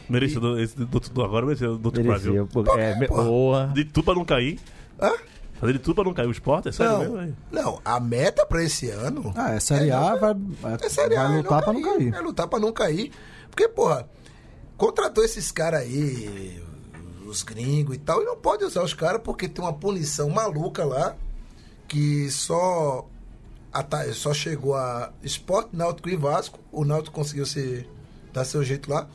[0.10, 2.32] Merecedor, esse do, do, agora merecedor do outro Merecia.
[2.32, 2.48] Brasil.
[2.52, 2.78] pô.
[2.78, 3.72] É, porra.
[3.74, 4.60] De tudo pra não cair.
[5.02, 5.12] Hã?
[5.60, 7.38] Fazer de tudo pra não cair o esporte, é sério Não, mesmo, velho?
[7.52, 10.36] não, a meta pra esse ano Ah, é Série A, vai,
[10.80, 12.14] é Série A, vai lutar pra não cair.
[12.14, 13.12] É lutar pra não cair.
[13.50, 14.08] Porque, porra,
[14.78, 16.62] contratou esses caras aí,
[17.26, 20.86] os gringos e tal, e não pode usar os caras porque tem uma punição maluca
[20.86, 21.16] lá
[21.88, 23.08] que só
[23.71, 26.60] ata- só chegou a Sport, Náutico e Vasco.
[26.71, 27.86] O Náutico conseguiu se
[28.34, 29.08] dar seu jeito lá.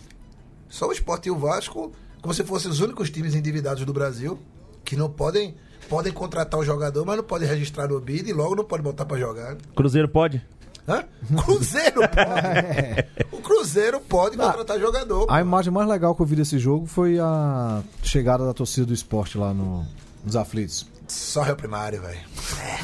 [0.68, 4.38] Só o Sport e o Vasco, como se fossem os únicos times endividados do Brasil,
[4.84, 5.54] que não podem
[5.88, 9.04] podem contratar o jogador, mas não podem registrar no bid e logo não pode botar
[9.04, 9.56] pra jogar.
[9.76, 10.40] Cruzeiro pode?
[10.88, 11.04] Hã?
[11.44, 13.36] Cruzeiro pode.
[13.36, 15.24] o Cruzeiro pode contratar jogador.
[15.24, 15.38] A pô.
[15.40, 19.36] imagem mais legal que eu vi desse jogo foi a chegada da torcida do esporte
[19.36, 19.84] lá no,
[20.24, 20.86] nos aflitos.
[21.06, 22.20] Só Rio Primário, velho.
[22.60, 22.80] É.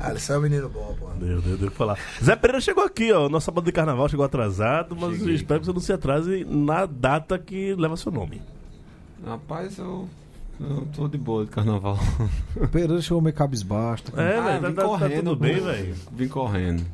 [0.00, 1.08] Alisson é um menino bom, pô.
[1.20, 1.98] Meu Deus, devo falar.
[2.22, 3.28] Zé Pereira chegou aqui, ó.
[3.28, 6.86] Nosso sábado de carnaval chegou atrasado, mas eu espero que você não se atrase na
[6.86, 8.40] data que leva seu nome.
[9.24, 10.08] Rapaz, eu,
[10.60, 11.98] eu tô de boa de carnaval.
[12.56, 14.04] O Pereira chegou meio cabisbaixo.
[14.04, 15.94] tá- É, Ah, velho, tá, vim tá- tá correndo, tudo bem, velho.
[16.12, 16.84] Vim correndo.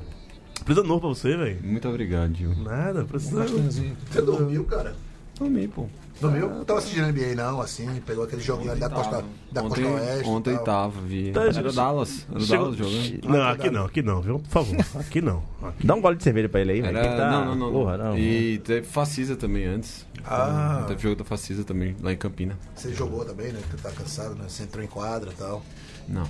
[0.64, 1.59] Precisa novo pra você, velho.
[1.64, 2.55] Muito obrigado, Gil.
[2.57, 3.44] Nada, precisa.
[3.46, 4.94] Você dormiu, cara?
[5.38, 5.87] Dormi, pô.
[6.20, 6.50] Dormiu?
[6.50, 7.87] Não tava assistindo NBA, não, assim.
[8.06, 10.24] Pegou aquele joguinho ali da Costa, da ontem, Costa Oeste.
[10.24, 10.64] e Ontem tal.
[10.64, 11.33] tava, vi.
[11.33, 12.26] Tá, Era Dallas.
[12.30, 13.28] Era Chegou- Dallas jogando.
[13.28, 14.38] Não, aqui não, aqui não, viu?
[14.38, 14.76] Por favor.
[15.00, 15.42] Aqui não.
[15.62, 15.87] Aqui.
[15.87, 16.98] Dá um gole de cerveja pra ele aí, velho.
[16.98, 17.16] Era...
[17.16, 17.72] tá- Não, não, não.
[17.72, 18.18] Porra, não.
[18.18, 20.06] E teve Facisa também antes.
[20.24, 20.85] Ah.
[20.87, 22.59] Teve jogo da Facisa também, lá em Campina.
[22.74, 23.61] Você jogou também, né?
[23.70, 24.44] Tu tá cansado, né?
[24.46, 25.62] Você entrou em quadra e tal.
[26.06, 26.24] Não.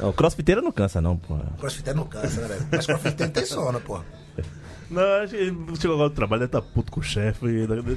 [0.00, 1.52] O crossfiteiro não cansa, não, porra.
[1.58, 2.66] Crossfit não cansa, né, velho?
[2.70, 4.00] Mas crossfit tem sono, pô.
[4.90, 7.46] Não, acho que ele chegou agora do trabalho, deve estar puto com o chefe.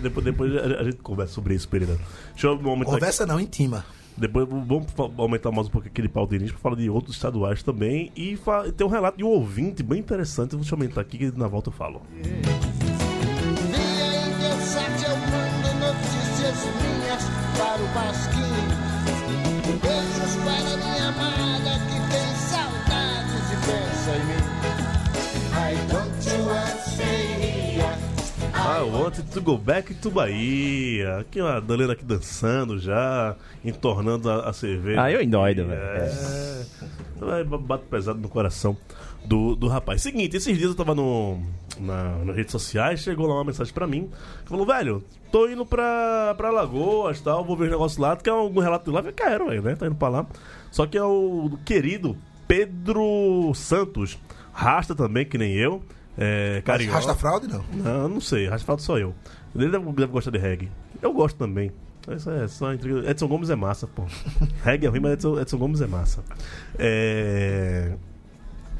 [0.01, 1.97] Depois, depois a gente conversa sobre isso, Pereira.
[2.33, 3.85] Deixa eu aumentar, Conversa não, intima.
[4.17, 7.63] depois vamos aumentar mais um pouco aquele pau de início pra falar de outros estaduais
[7.63, 8.11] também.
[8.15, 8.37] E
[8.75, 10.55] tem um relato de um ouvinte bem interessante.
[10.55, 12.01] Deixa eu aumentar aqui que na volta eu falo.
[12.11, 12.31] Via
[14.27, 17.23] Inversat eu mando notícias minhas
[17.57, 18.40] para o Pasquim.
[28.91, 31.19] Ah, I want to go back to Bahia.
[31.19, 35.01] Aqui uma Dalena aqui dançando já, entornando a, a cerveja.
[35.01, 35.81] Ah, eu endoido, velho.
[35.81, 37.43] É.
[37.43, 38.75] Bate pesado no coração
[39.23, 40.01] do, do rapaz.
[40.01, 41.39] Seguinte, esses dias eu tava no,
[41.79, 44.09] na, nas redes sociais, chegou lá uma mensagem pra mim,
[44.43, 48.15] que falou, velho, tô indo pra, pra Lagoas e tal, vou ver os negócios lá,
[48.15, 49.01] tu quer algum relato de lá?
[49.01, 49.75] Eu quero, velho, né?
[49.75, 50.25] Tá indo pra lá.
[50.71, 54.17] Só que é o querido Pedro Santos,
[54.51, 55.81] rasta também, que nem eu,
[56.17, 56.95] é, carioca.
[56.95, 57.63] Rasta fraude, não.
[57.73, 59.13] Não, não sei, Raspado só eu.
[59.55, 60.69] Ele deve, deve gostar de reggae.
[61.01, 61.71] Eu gosto também.
[62.15, 63.09] Isso é só intriga.
[63.09, 64.03] Edson Gomes é massa, pô.
[64.63, 66.23] reggae é ruim, mas Edson, Edson Gomes é massa.
[66.77, 67.93] É...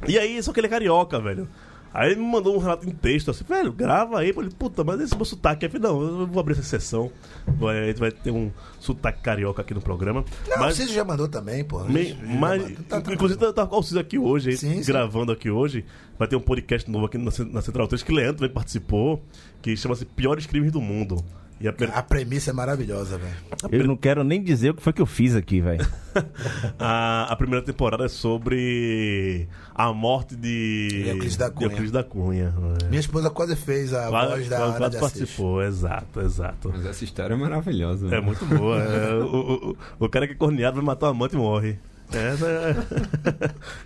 [0.08, 1.48] E aí, só que ele é carioca, velho.
[1.93, 4.30] Aí ele me mandou um relato em texto, assim, velho, grava aí.
[4.30, 5.65] Eu falei, puta, mas esse meu sotaque.
[5.65, 7.12] Eu falei, não, eu vou abrir essa sessão.
[7.45, 8.49] Vai, vai ter um
[8.80, 10.23] sotaque carioca aqui no programa.
[10.47, 11.84] Não, mas, você já mandou também, pô.
[11.84, 12.63] me- mas.
[12.88, 14.88] Tá, tá, inclusive, tá, tá com o Alciso aqui hoje, Sim, sim.
[14.91, 15.84] gravando aqui hoje.
[16.17, 19.21] Vai ter um podcast novo aqui na, na Central 3 que Leandro também participou,
[19.62, 21.17] que chama-se Piores Crimes do Mundo.
[21.60, 23.36] E a, primeira- A premissa é maravilhosa, velho.
[23.71, 25.86] Eu não quero nem dizer o que foi que eu fiz aqui, velho.
[26.80, 31.65] a, a primeira temporada é sobre a morte de Euclides da de Cunha.
[31.67, 32.54] Euclides da Cunha.
[32.82, 32.86] É.
[32.89, 35.00] Minha esposa quase fez a Quase- voz da quase- Ana quase de Assis.
[35.19, 36.69] participou, exato, exato.
[36.74, 38.08] Mas essa história é maravilhosa.
[38.08, 38.17] né?
[38.17, 38.78] É muito boa.
[38.78, 41.78] é, o, o, o cara que é corneado vai matar o amante e morre.
[42.13, 42.76] Essa é,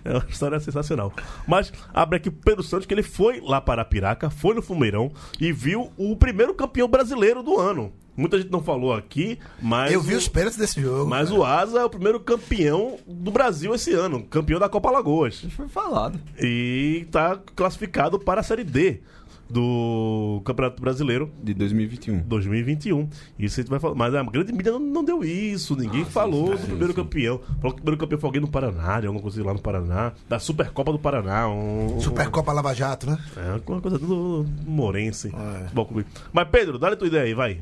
[0.10, 1.12] é uma história sensacional.
[1.46, 5.12] Mas abre aqui o Pedro Santos, que ele foi lá para Piraca, foi no Fumeirão
[5.40, 7.92] e viu o primeiro campeão brasileiro do ano.
[8.16, 9.92] Muita gente não falou aqui, mas.
[9.92, 11.08] Eu vi o- os pênaltis desse jogo.
[11.08, 11.40] Mas cara.
[11.40, 15.44] o Asa é o primeiro campeão do Brasil esse ano, campeão da Copa Lagoas.
[15.50, 16.18] Foi falado.
[16.40, 19.00] E tá classificado para a Série D
[19.48, 22.18] do Campeonato Brasileiro De 2021.
[22.20, 23.08] 2021.
[23.38, 23.94] Isso a gente vai falar.
[23.94, 25.76] Mas a grande mídia não, não deu isso.
[25.76, 26.94] Ninguém falou do primeiro sim.
[26.94, 27.38] campeão.
[27.60, 30.12] Falou que o primeiro campeão foi alguém no Paraná, de alguma coisa lá no Paraná.
[30.28, 31.48] Da Supercopa do Paraná.
[31.48, 33.18] Um, Supercopa Lava Jato, né?
[33.36, 35.28] É, uma coisa do Morense.
[35.32, 35.68] É.
[35.72, 35.88] Bom.
[36.32, 37.60] Mas Pedro, dá-lhe tua ideia aí, vai.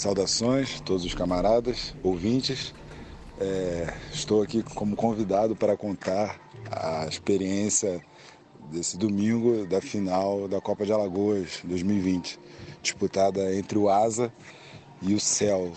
[0.00, 2.72] Saudações, todos os camaradas, ouvintes.
[3.38, 8.02] É, estou aqui como convidado para contar a experiência
[8.72, 12.40] desse domingo da final da Copa de Alagoas 2020,
[12.80, 14.32] disputada entre o Asa
[15.02, 15.70] e o Céu,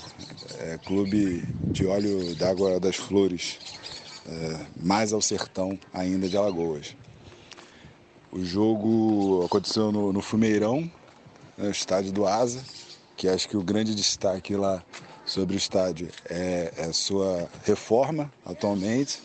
[0.57, 3.59] é, clube de óleo d'água das flores,
[4.25, 6.95] é, mais ao sertão ainda de Alagoas.
[8.31, 10.89] O jogo aconteceu no, no Fumeirão,
[11.57, 12.63] né, o estádio do Asa,
[13.23, 14.83] que acho que o grande destaque lá
[15.25, 19.17] sobre o estádio é, é a sua reforma atualmente.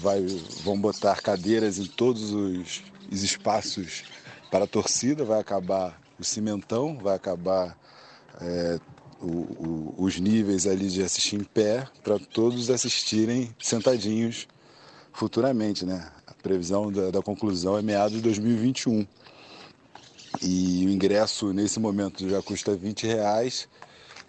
[0.00, 0.24] Vai,
[0.62, 4.04] vão botar cadeiras em todos os, os espaços
[4.48, 7.76] para a torcida, vai acabar o cimentão, vai acabar
[8.40, 8.78] é,
[9.20, 14.46] o- o- os níveis ali de assistir em pé para todos assistirem sentadinhos
[15.12, 16.12] futuramente, né?
[16.28, 19.04] A previsão da, da conclusão é meados de 2021.
[20.42, 23.68] E o ingresso nesse momento já custa 20 reais.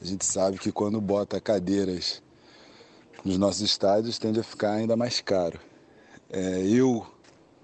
[0.02, 2.22] A gente sabe que quando bota cadeiras
[3.24, 5.60] nos nossos estádios tende a ficar ainda mais caro.
[6.30, 7.06] É, eu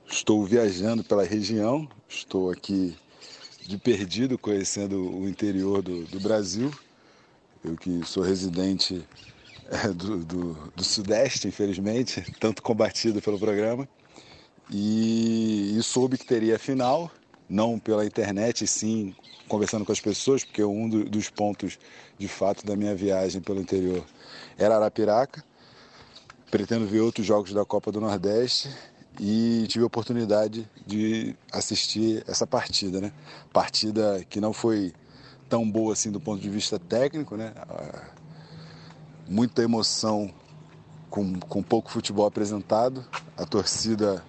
[0.05, 2.95] estou viajando pela região, estou aqui
[3.65, 6.71] de perdido conhecendo o interior do, do Brasil.
[7.63, 9.05] Eu que sou residente
[9.69, 13.87] é, do, do, do Sudeste, infelizmente, tanto combatido pelo programa.
[14.69, 17.11] E, e soube que teria final,
[17.49, 19.15] não pela internet, sim
[19.47, 21.77] conversando com as pessoas, porque um do- dos pontos
[22.17, 24.03] de fato da minha viagem pelo interior
[24.57, 25.43] era Arapiraca.
[26.49, 28.69] Pretendo ver outros jogos da Copa do Nordeste
[29.19, 33.11] e tive a oportunidade de assistir essa partida, né?
[33.51, 34.93] Partida que não foi
[35.49, 37.53] tão boa assim do ponto de vista técnico, né?
[39.27, 40.31] Muita emoção
[41.09, 43.05] com, com pouco futebol apresentado.
[43.35, 44.23] A torcida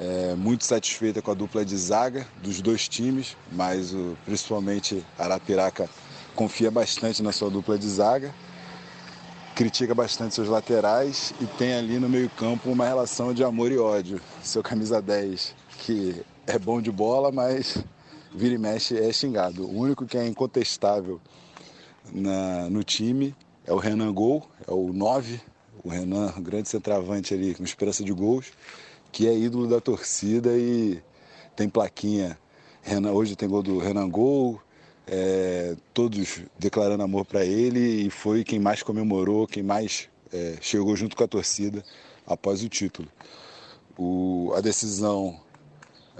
[0.00, 5.88] é, muito satisfeita com a dupla de zaga dos dois times, mas o, principalmente Arapiraca
[6.34, 8.32] confia bastante na sua dupla de zaga,
[9.54, 14.20] critica bastante seus laterais e tem ali no meio-campo uma relação de amor e ódio.
[14.42, 17.76] Seu camisa 10, que é bom de bola, mas
[18.32, 19.64] vira e mexe é xingado.
[19.66, 21.20] O único que é incontestável
[22.12, 23.34] na- no time
[23.66, 25.40] é o Renan Gol, é o 9,
[25.82, 28.46] o Renan, grande centroavante ali, com esperança de gols,
[29.12, 31.02] que é ídolo da torcida e
[31.56, 32.38] tem plaquinha.
[32.82, 34.60] Renan, hoje tem gol do Renan Gol,
[35.06, 40.94] é, todos declarando amor para ele e foi quem mais comemorou, quem mais é, chegou
[40.96, 41.84] junto com a torcida
[42.26, 43.08] após o título.
[43.96, 45.40] O- a decisão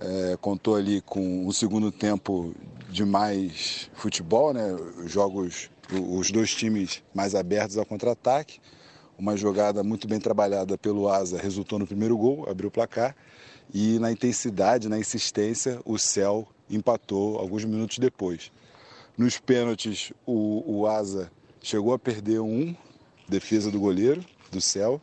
[0.00, 2.54] é, contou ali com um segundo tempo
[2.88, 4.72] de mais futebol, né?
[4.72, 8.60] Os Jogos, os dois times mais abertos ao contra-ataque.
[9.18, 13.16] Uma jogada muito bem trabalhada pelo Asa resultou no primeiro gol, abriu o placar.
[13.74, 18.52] E na intensidade, na insistência, o Céu empatou alguns minutos depois.
[19.16, 22.76] Nos pênaltis, o, o Asa chegou a perder um,
[23.28, 25.00] defesa do goleiro, do Céu,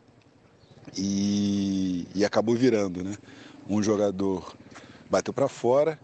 [0.96, 3.18] e, e acabou virando, né?
[3.68, 4.56] Um jogador
[5.10, 6.00] bateu para fora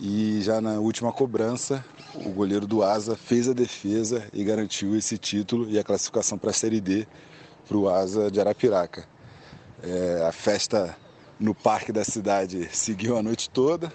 [0.00, 1.84] e já na última cobrança
[2.16, 6.50] o goleiro do Asa fez a defesa e garantiu esse título e a classificação para
[6.50, 7.06] a Série D
[7.66, 9.06] para o Asa de Arapiraca.
[9.82, 10.96] É, a festa
[11.38, 13.92] no parque da cidade seguiu a noite toda,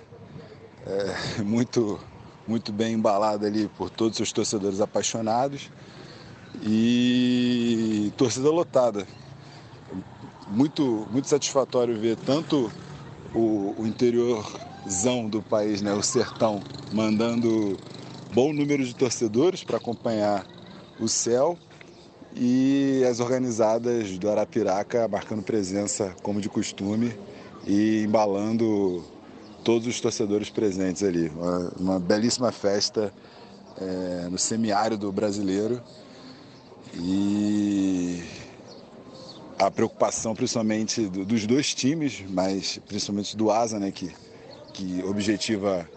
[0.86, 1.99] é, muito,
[2.47, 5.69] muito bem embalada ali por todos os torcedores apaixonados.
[6.63, 9.08] E torcida lotada.
[10.47, 12.71] Muito, muito satisfatório ver tanto
[13.34, 17.77] o, o interiorzão do país, né, o sertão, mandando
[18.34, 20.45] bom número de torcedores para acompanhar
[20.99, 21.58] o céu
[22.36, 27.13] e as organizadas do Arapiraca marcando presença como de costume
[27.65, 29.04] e embalando
[29.63, 31.30] todos os torcedores presentes ali.
[31.30, 33.13] Uma, uma belíssima festa
[33.78, 35.82] eh, no semiárido brasileiro
[36.96, 38.24] e
[39.58, 44.12] a preocupação principalmente do- dos dois times, mas principalmente do Asa, né, que,
[44.74, 45.88] que objetiva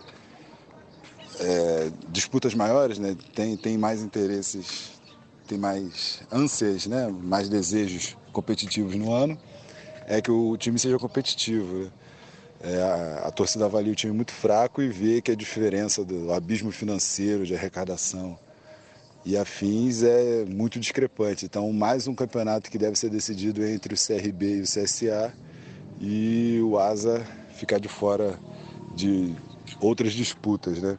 [1.38, 4.91] é, disputas maiores, né, tem, tem mais interesses,
[5.52, 9.38] tem mais ânsias, né, mais desejos competitivos no ano,
[10.06, 11.84] é que o time seja competitivo.
[11.84, 11.90] né.
[12.64, 16.32] É, a, a torcida avalia o time muito fraco e vê que a diferença do
[16.32, 18.38] abismo financeiro, de arrecadação,
[19.24, 21.44] e afins é muito discrepante.
[21.44, 25.34] Então, mais um campeonato que deve ser decidido entre o CRB e o CSA
[26.00, 27.24] e o ASA
[27.56, 28.38] ficar de fora
[28.94, 29.34] de
[29.80, 30.98] outras disputas, né?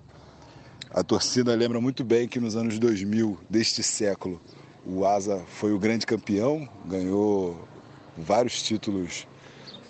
[0.93, 4.39] A torcida lembra muito bem que nos anos 2000 deste século
[4.85, 7.67] o ASA foi o grande campeão, ganhou
[8.15, 9.25] vários títulos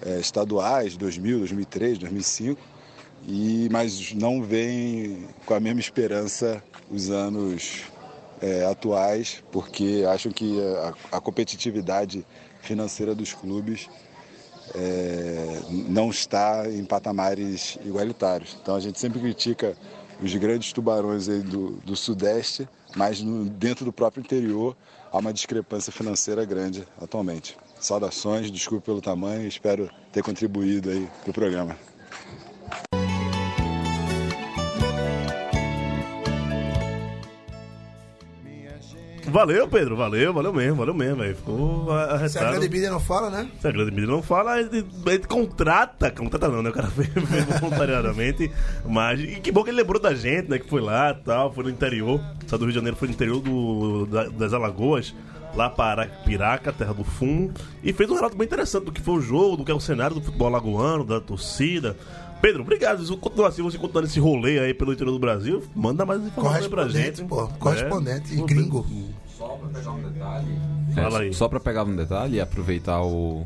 [0.01, 2.61] eh, estaduais, 2000, 2003, 2005,
[3.27, 7.81] e mas não vem com a mesma esperança os anos
[8.41, 10.57] é, atuais, porque acham que
[11.11, 12.25] a, a competitividade
[12.61, 13.89] financeira dos clubes
[14.73, 18.57] é, não está em patamares igualitários.
[18.61, 19.75] Então a gente sempre critica
[20.21, 24.75] os grandes tubarões do, do Sudeste, mas no- dentro do próprio interior
[25.11, 27.55] há uma discrepância financeira grande atualmente.
[27.79, 31.77] Saudações, desculpe pelo tamanho, espero ter contribuído aí para o programa.
[39.33, 41.35] Valeu, Pedro, valeu, valeu mesmo, valeu mesmo, velho.
[41.35, 42.51] Ficou Se a arretado.
[42.51, 43.49] grande mídia não fala, né?
[43.59, 46.69] Se a grande mídia não fala, ele, ele contrata, contrata não, né?
[46.69, 47.09] O cara fez
[47.59, 48.51] voluntariamente.
[48.85, 50.59] Mas, e que bom que ele lembrou da gente, né?
[50.59, 52.21] Que foi lá e tal, foi no interior.
[52.45, 55.15] Saiu do Rio de Janeiro, foi no interior do, da- das Alagoas,
[55.55, 57.49] lá para Piraca, terra do Fum.
[57.83, 59.79] E fez um relato bem interessante do que foi o jogo, do que é o
[59.79, 61.97] cenário do futebol alagoano, da torcida.
[62.39, 63.03] Pedro, obrigado.
[63.05, 63.13] Se
[63.47, 67.23] assim, você continuar nesse rolê aí pelo interior do Brasil, manda mais informações pra gente.
[67.23, 67.47] pô.
[67.57, 68.43] Correspondente, É.
[68.45, 68.85] gringo.
[69.47, 70.47] Só pra pegar um detalhe.
[70.95, 71.33] Fala aí.
[71.33, 73.45] Só pra pegar um detalhe e aproveitar o.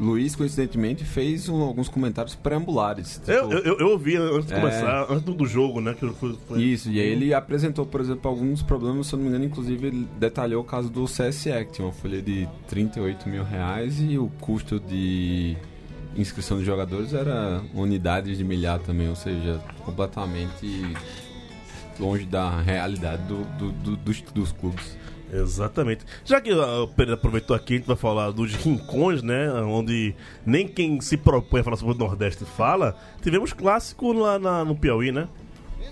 [0.00, 3.14] Luiz, coincidentemente, fez um- alguns comentários preambulares.
[3.16, 4.60] tipo- Eu, eu, eu, ouvi antes de É.
[4.60, 5.92] começar, antes do, do jogo, né?
[5.92, 9.24] Que foi, foi- Isso, e aí ele apresentou, por exemplo, alguns problemas, se eu não
[9.24, 13.28] me engano, inclusive ele detalhou o caso do CSE, que tinha uma folha de 38
[13.28, 15.56] mil reais e o custo de
[16.16, 20.94] inscrição de jogadores era unidades de milhar também, ou seja, completamente
[21.98, 24.96] longe da realidade do, do- do- dos, dos clubes.
[25.32, 26.04] Exatamente.
[26.24, 29.52] Já que ah, o Pedro aproveitou aqui, a gente vai falar dos rincões, né?
[29.62, 30.14] Onde
[30.46, 32.96] nem quem se propõe a falar sobre o Nordeste fala.
[33.22, 35.28] Tivemos clássico lá na- no Piauí, né?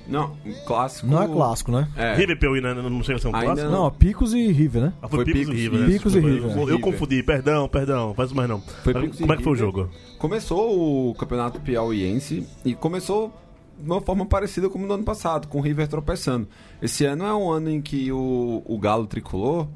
[0.08, 1.06] Não, clássico.
[1.06, 1.88] Não é clássico, né?
[1.96, 2.74] É, River Piauí, né?
[2.74, 3.70] Não chega a ser um Ainda clássico?
[3.70, 4.92] Não, Picos e River, né?
[5.02, 5.86] Ah, foi, Foi Picos, Picos e River, né?
[5.86, 6.58] Picos e River.
[6.58, 8.60] Eu, eu confundi, perdão, perdão, faz mais não.
[8.60, 9.90] Foi Picos e Como é que foi o jogo?
[10.18, 13.32] Começou o campeonato piauiense e começou
[13.78, 16.48] de uma forma parecida como no ano passado, com o River tropeçando.
[16.80, 19.68] Esse ano é um ano em que o, o Galo tricolor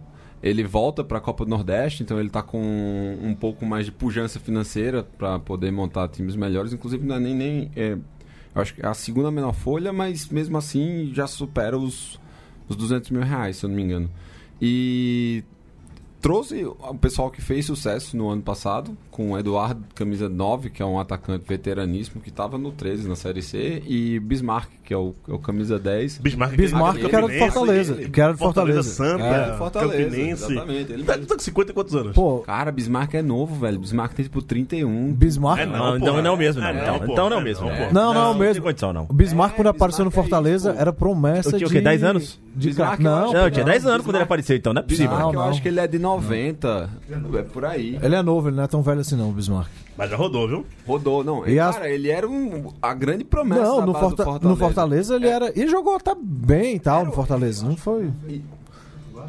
[0.43, 2.59] ele volta para a Copa do Nordeste, então ele está com
[3.23, 6.73] um pouco mais de pujança financeira para poder montar times melhores.
[6.73, 7.35] Inclusive, não é nem.
[7.35, 7.99] nem é,
[8.55, 12.19] acho que é a segunda menor folha, mas mesmo assim já supera os,
[12.69, 14.11] os 200 mil reais, se eu não me engano.
[14.61, 15.45] E
[16.21, 20.83] trouxe o pessoal que fez sucesso no ano passado, com o Eduardo, camisa 9, que
[20.83, 24.97] é um atacante veteraníssimo, que estava no 13 na Série C, e Bismarck, que é
[24.97, 26.19] o, é o camisa 10.
[26.19, 27.95] Bismarck, Bismarck, que era do Fortaleza.
[27.95, 29.19] Que era do Fortaleza Fortaleza.
[29.19, 30.53] Santa, É, Fortaleza, Campinense.
[30.53, 32.13] exatamente, ele Tá, tá com 50 e quantos anos?
[32.15, 33.79] Pô, Cara, Bismarck é novo, velho.
[33.79, 35.13] Bismarck tem tipo 31.
[35.13, 35.61] Bismarck.
[35.61, 35.97] É Não, pô.
[35.97, 36.69] então não é o mesmo, não.
[36.69, 37.67] É Então, então não é o É mesmo.
[37.67, 37.93] não, É.
[37.93, 38.63] Não, não, Não tem mesmo.
[38.63, 39.07] condição, não.
[39.09, 41.77] O Bismarck, quando É, apareceu no é Fortaleza, era promessa Eu tinha o de...
[41.77, 42.41] quê, 10 anos?
[42.55, 42.69] De...
[42.69, 45.17] Bismarck, não, Não, que tinha não, 10 anos quando ele apareceu, então não é possível.
[45.19, 45.49] Não, eu não.
[45.49, 46.10] acho que ele é de 90.
[47.39, 47.99] É por aí.
[48.03, 49.69] ele é novo, ele não é tão velho assim não, o Bismarck.
[49.97, 50.67] Mas já rodou, viu?
[50.87, 51.47] Rodou, não.
[51.47, 54.25] E as- cara, ele era um, a grande promessa não, da no, base do Forta-
[54.25, 54.49] Fortaleza.
[54.49, 55.53] no Fortaleza ele era...
[55.59, 58.11] E jogou até bem e tal no Fortaleza, não foi...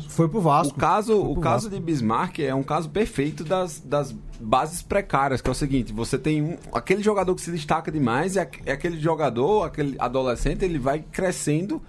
[0.07, 0.73] Foi pro Vasco.
[0.73, 1.69] O caso, Foi o caso Vasco.
[1.71, 6.17] de Bismarck é um caso perfeito das, das bases precárias, que é o seguinte, você
[6.17, 10.63] tem um, aquele jogador que se destaca demais, é, aqu- é aquele jogador, aquele adolescente,
[10.63, 11.81] ele vai crescendo,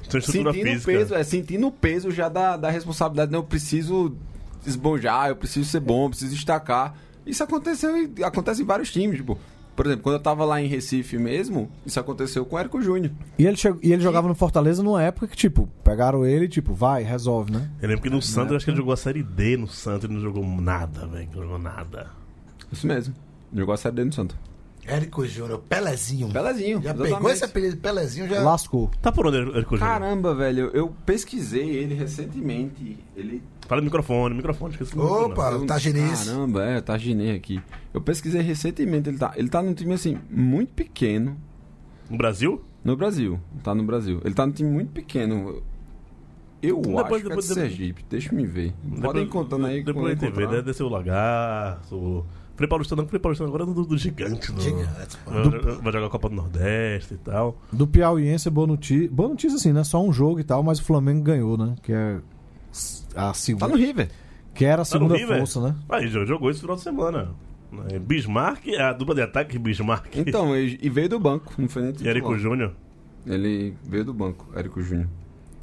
[0.00, 0.92] estrutura sentindo o física.
[0.92, 4.14] peso, é, sentindo o peso já da, da responsabilidade, não, eu preciso
[4.66, 6.94] esbanjar, eu preciso ser bom, eu preciso destacar.
[7.26, 9.38] Isso aconteceu e acontece em vários times, tipo,
[9.76, 13.12] por exemplo, quando eu tava lá em Recife mesmo, isso aconteceu com o Érico Júnior.
[13.38, 16.74] E ele, chegou- e ele jogava no Fortaleza numa época que, tipo, pegaram ele tipo,
[16.74, 17.70] vai, resolve, né?
[17.80, 20.04] Eu lembro que no Santos, eu acho que ele jogou a Série D no Santos,
[20.04, 21.28] ele não jogou nada, velho.
[21.34, 22.08] Não jogou nada.
[22.70, 23.14] Isso mesmo.
[23.54, 24.36] Jogou a Série D no Santo.
[24.86, 26.28] Érico Júnior, Pelezinho.
[26.28, 26.80] Belezinho.
[26.82, 27.14] Já exatamente.
[27.14, 28.42] pegou esse apelido de Pelezinho, já.
[28.42, 28.90] Lascou.
[29.00, 29.78] Tá por onde ele Júnior?
[29.78, 32.98] Caramba, velho, eu pesquisei ele recentemente.
[33.16, 33.42] Ele.
[33.68, 36.24] Fala no microfone, microfone, esqueci Opa, o Taginês.
[36.26, 37.60] Caramba, é, tá ginei aqui.
[37.94, 41.36] Eu pesquisei recentemente, ele tá, ele tá num time assim, muito pequeno
[42.08, 42.64] No Brasil?
[42.82, 43.38] no Brasil.
[43.62, 44.20] Tá no Brasil.
[44.24, 45.62] Ele tá num time muito pequeno.
[46.62, 48.04] Eu Depois- acho que é depois- de Sergipe.
[48.10, 48.74] Deixa eu me ver.
[49.00, 50.50] Podem contando aí Depois quando a gente vê, encontrar.
[50.50, 52.26] deve descer o lagarto.
[52.60, 54.52] Frei Paulistano, não, Frei Paulistano agora é do, do gigante.
[54.52, 55.30] Do, Gigantes, pô.
[55.30, 55.50] vai,
[55.80, 57.56] vai jogar a Copa do Nordeste e tal.
[57.72, 59.08] Do Piauiense é boa notícia.
[59.10, 59.82] Boa notícia, assim, né?
[59.82, 61.74] Só um jogo e tal, mas o Flamengo ganhou, né?
[61.82, 62.18] Que é
[63.16, 63.68] a Tá segunda.
[63.68, 64.10] no River.
[64.52, 65.38] Que era a Tá segunda River?
[65.38, 65.74] força, né?
[65.88, 67.30] Aí jo- jogou esse final de semana.
[67.88, 71.54] É, Bismarck, a dupla de ataque Bismarck Então, e, veio do banco.
[71.56, 72.36] Não foi nem e Érico.
[72.36, 72.72] Júnior.
[73.26, 75.08] Ele veio do banco, Érico Júnior.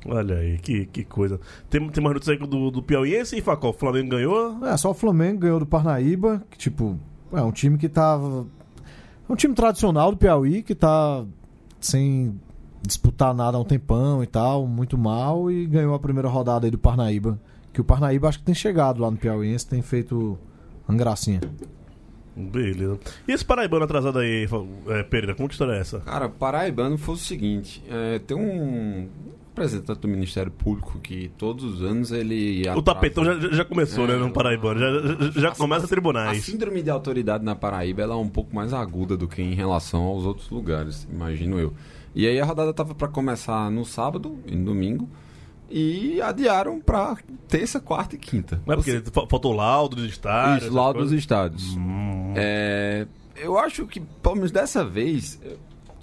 [0.08, 1.40] Olha aí, que, que coisa.
[1.70, 3.72] Tem, tem mais notícias aí do, do Piauiense e Facol.
[3.72, 4.66] O Flamengo ganhou.
[4.66, 6.98] É, só o Flamengo ganhou do Parnaíba, que, tipo,
[7.34, 8.48] é um time que tava.
[9.30, 11.26] É um time tradicional do Piauí, que tá
[11.80, 12.40] sem
[12.82, 16.72] disputar nada há um tempão e tal, muito mal, e ganhou a primeira rodada aí
[16.72, 17.40] do Parnaíba.
[17.74, 20.38] Que o Parnaíba acho que tem chegado lá no Piauiense, tem feito
[20.88, 21.42] uma gracinha.
[22.34, 23.00] Beleza.
[23.28, 24.48] E esse paraibano atrasado aí,
[24.88, 26.00] é, Pereira, como que história é essa?
[26.02, 29.10] Cara, paraibano foi o seguinte: é, tem um
[29.58, 32.64] representante do Ministério Público que todos os anos ele.
[32.76, 34.80] O tapetão já, já começou, É, né, no paraibano.
[34.80, 34.92] Já,
[35.32, 36.44] já, já começa A tribunais.
[36.46, 40.04] síndrome de autoridade na Paraíba ela é um pouco mais aguda do que em relação
[40.04, 41.74] aos outros lugares, imagino eu.
[42.16, 45.10] E aí a rodada tava para começar no sábado e no domingo
[45.70, 48.62] e adiaram para terça, quarta e quinta.
[48.66, 50.66] Não é porque fa- faltou laudo dos estádios.
[50.66, 51.76] Isso, laudo dos estádios.
[51.76, 52.34] Hum.
[52.36, 53.06] É,
[53.36, 55.40] eu acho que, pelo menos dessa vez,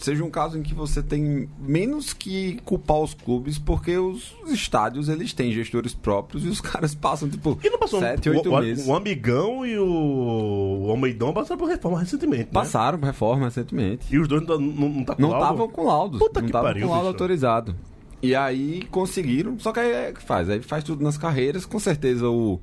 [0.04, 5.08] seja um caso em que você tem menos que culpar os clubes, porque os estádios
[5.08, 8.50] eles têm gestores próprios e os caras passam tipo E não passou sete, o, oito
[8.52, 8.86] o, meses.
[8.86, 12.44] o Amigão e o, o Almeidão passaram por reforma recentemente.
[12.44, 12.48] né?
[12.52, 14.06] Passaram por reforma recentemente.
[14.14, 15.44] E os dois não, não, não tá com Não laudo?
[15.44, 16.18] estavam com laudos.
[16.18, 17.06] Puta não estavam com laudo bicho.
[17.08, 17.76] autorizado.
[18.22, 19.58] E aí conseguiram.
[19.58, 20.48] Só que aí é que faz.
[20.48, 21.66] Aí faz tudo nas carreiras.
[21.66, 22.58] Com certeza o,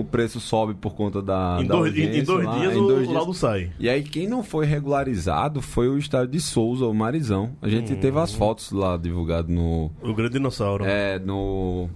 [0.00, 1.58] o preço sobe por conta da.
[1.60, 3.14] Em da dois, em- dois lá, dias em o, dois o dias.
[3.14, 3.70] laudo sai.
[3.78, 7.50] E aí quem não foi regularizado foi o estádio de Souza, o Marizão.
[7.60, 7.96] A gente Hum.
[8.00, 9.90] teve as fotos lá divulgadas no.
[10.02, 10.84] O grande dinossauro.
[10.84, 11.88] É, no.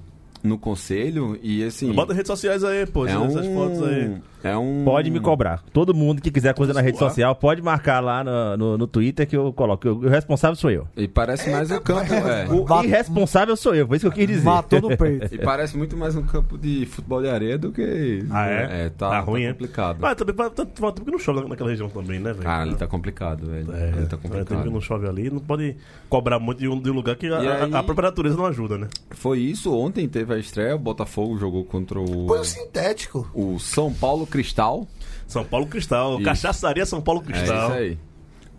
[0.42, 1.38] No conselho.
[1.42, 1.92] E assim.
[1.92, 4.16] Bota redes sociais aí, pô, é essas um, fotos aí.
[4.44, 4.82] É um.
[4.84, 5.62] Pode me cobrar.
[5.72, 9.24] Todo mundo que quiser coisa na rede social, pode marcar lá no, no, no Twitter
[9.24, 9.88] que eu coloco.
[9.88, 10.88] O responsável sou eu.
[10.96, 12.12] E parece mais o campo.
[12.12, 12.48] É.
[12.50, 14.44] O Bat- irresponsável sou eu, foi isso que eu quis dizer.
[14.44, 15.32] Matou no peito.
[15.32, 18.24] E parece muito mais um campo de futebol de areia do que.
[18.32, 18.86] Ah, é?
[18.86, 19.52] É, tá, Tá ruim, é?
[19.52, 19.98] complicado.
[20.00, 22.42] Mas também tempo que não chove naquela região também, né, velho?
[22.44, 23.72] Cara, ali tá complicado, velho.
[23.72, 24.70] É, ali tá faz tempo que complicado.
[24.72, 25.30] não chove ali.
[25.30, 25.76] Não pode
[26.08, 28.46] cobrar muito de um, de um lugar que a, a- aí- a própria natureza não
[28.46, 28.88] ajuda, né?
[29.10, 32.26] Foi isso, ontem teve a estreia, o Botafogo jogou contra o.
[32.26, 33.28] Põe o sintético.
[33.34, 34.86] O São Paulo Cristal.
[35.26, 36.14] São Paulo Cristal.
[36.16, 36.24] Isso.
[36.24, 37.68] Cachaçaria São Paulo É Cristal.
[37.70, 37.98] isso aí.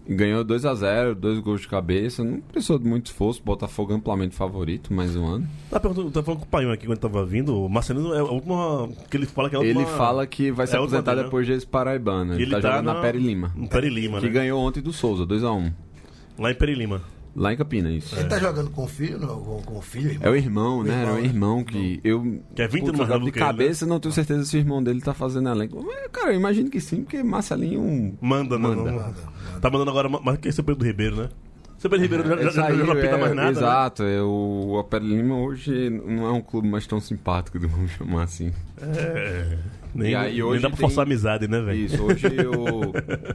[0.05, 2.25] Ganhou 2 a 0 dois gols de cabeça.
[2.25, 3.41] Não precisou de muito esforço.
[3.41, 5.47] Botafogo amplamente favorito, mais um ano.
[5.69, 7.57] Tá perguntando, tá falando com o Paião aqui quando tava vindo.
[7.57, 8.89] O Marcelino é a última.
[9.09, 9.81] que ele fala que é a última.
[9.81, 11.23] Ele fala que vai se é última aposentar né?
[11.23, 12.33] depois de Paraibana.
[12.33, 13.53] Ele, Ele tá, tá jogando na, na- Peri Lima.
[13.55, 14.31] No Peri Lima, Que né?
[14.33, 15.71] ganhou ontem do Souza, 2 a 1
[16.37, 17.01] Lá em Peri Lima.
[17.35, 18.15] Lá em Campinas, isso.
[18.15, 19.39] Ele tá jogando com o filho, não?
[19.41, 20.27] Com, com o filho, irmão?
[20.27, 21.01] É o irmão, né?
[21.01, 21.21] Era o né?
[21.23, 22.41] irmão que eu.
[22.55, 23.51] Que é 20 Putz, mais agora novo de que ele, né?
[23.51, 25.83] cabeça, não tenho certeza se o irmão dele tá fazendo elenco.
[25.83, 28.15] Mas, cara, eu imagino que sim, porque Marcelinho.
[28.21, 28.67] Manda, né?
[28.67, 28.91] Manda.
[28.91, 29.13] Não-
[29.59, 31.29] Tá mandando agora mais que esse Pedro Ribeiro, né?
[31.79, 33.43] Esse Pedro Ribeiro já, já, já, Saiu, já não pinta é, mais nada.
[33.45, 33.49] né?
[33.51, 38.23] Exato, é, o Apelo Lima hoje não é um clube mais tão simpático, vamos chamar
[38.23, 38.51] assim.
[38.79, 39.57] É.
[39.95, 41.77] Nem, E aí nem hoje dá pra tem- forçar amizade, né, velho?
[41.79, 42.93] Isso, hoje o,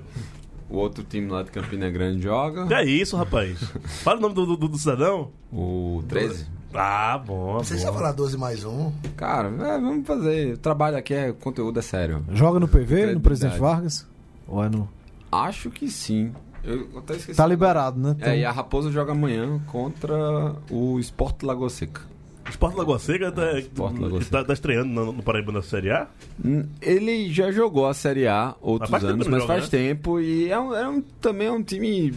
[0.70, 2.66] o outro time lá de Campina Grande joga.
[2.66, 3.58] Que é isso, rapaz?
[4.02, 5.30] Fala o nome do, do, do cidadão.
[5.52, 6.46] O 13.
[6.74, 7.58] Ah, bom.
[7.58, 8.92] Você já falar 12 mais 1?
[9.16, 10.54] Cara, é, vamos fazer.
[10.54, 12.22] O trabalho aqui é conteúdo, é sério.
[12.32, 13.20] Joga no PV, no.
[13.20, 14.06] Presidente Vargas?
[14.46, 14.88] Ou é no.
[15.32, 16.32] Acho que sim.
[16.62, 17.36] Eu até esqueci.
[17.36, 18.16] Tá liberado, né?
[18.20, 22.02] É, e a Raposa joga amanhã contra o Sport Lagoa Seca.
[22.50, 26.08] Sport Lagoa Seca tá, Sport Lagoa tá, tá estreando no, no Paraíba na Série A?
[26.44, 29.68] Hum, Ele já jogou a Série A outros Mas anos, mas joga, faz né?
[29.70, 32.12] tempo e é, um, é um- também é um time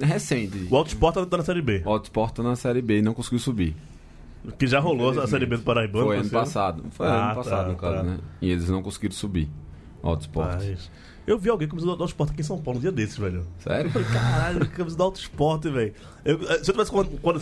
[0.00, 0.66] recente.
[0.70, 1.82] O Alto Sport tá na Série B.
[1.84, 3.74] O Alto Sport tá na Série B e não conseguiu subir.
[4.58, 6.06] Que já rolou a Série B do Paraibano.
[6.06, 6.44] Foi ano parceiro.
[6.44, 6.84] passado.
[6.92, 8.02] Foi Ah, ano passado, tá, no caso, tá.
[8.04, 8.18] né?
[8.40, 9.48] E eles não conseguiram subir.
[10.02, 10.54] O Alto Sport.
[10.54, 10.90] Mas
[11.26, 13.16] Eu vi alguém com camisa do Alto Sport aqui em São Paulo um dia desses,
[13.18, 13.44] velho.
[13.62, 13.88] Sério?
[13.88, 15.92] Eu falei, caralho, camisa do Alto Sport, velho.
[16.24, 17.38] Eu- eh, Se eu tivesse quando, quando,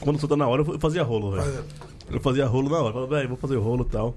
[0.00, 1.64] quando eu na hora, eu fazia rolo, velho.
[2.10, 2.88] Eu fazia rolo na hora.
[2.88, 4.14] Eu falava, velho, vou fazer rolo e tal.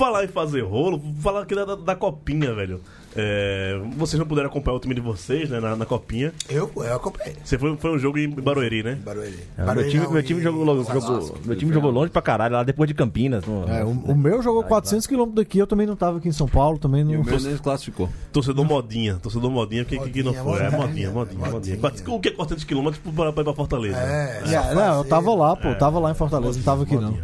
[0.00, 2.80] Falar em fazer rolo, falar aqui da, da, da copinha, velho.
[3.14, 6.32] É, vocês não puderam acompanhar o time de vocês, né, na, na copinha.
[6.48, 7.34] Eu, eu acompanhei.
[7.44, 8.94] Você foi, foi um jogo em Barueri, né?
[9.04, 9.38] Barueri.
[9.58, 11.00] É, meu time, meu time jogou, Osasco.
[11.00, 13.44] jogou- meu time jogou longe pra caralho, lá depois de Campinas.
[13.44, 16.32] no- É, o, o meu jogou 400 km daqui, eu também não tava aqui em
[16.32, 17.20] São Paulo, também E não.
[17.20, 18.08] o meu nem classificou.
[18.32, 20.60] Torcedor modinha, torcedor modinha, que, que, que não Modinha, foi?
[20.62, 21.76] É modinha, modinha, modinha, modinha.
[21.78, 22.14] modinha.
[22.16, 23.98] O que é 400 km pra, pra ir pra Fortaleza?
[23.98, 25.74] É, É, só não, eu tava lá, pô, É.
[25.74, 27.18] tava lá em Fortaleza, não tava aqui não.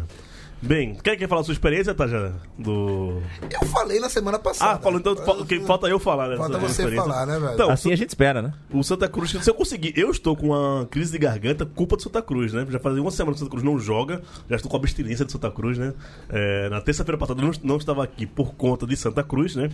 [0.59, 2.33] Bem, quem quer falar a sua experiência, Taja?
[2.57, 3.21] Do.
[3.51, 4.71] Eu falei na semana passada.
[4.73, 6.37] Ah, falou, então fa- que falta eu falar, né?
[6.37, 7.03] Falta você experiência.
[7.03, 7.53] falar, né, velho?
[7.53, 8.53] Então, Assim a gente espera, né?
[8.73, 12.01] O Santa Cruz, se eu conseguir, eu estou com uma crise de garganta, culpa do
[12.01, 12.65] Santa Cruz, né?
[12.69, 15.31] Já faz uma semana que o Santa Cruz não joga, já estou com abstinência do
[15.31, 15.93] Santa Cruz, né?
[16.29, 19.69] É, na terça-feira passada eu não, não estava aqui por conta de Santa Cruz, né?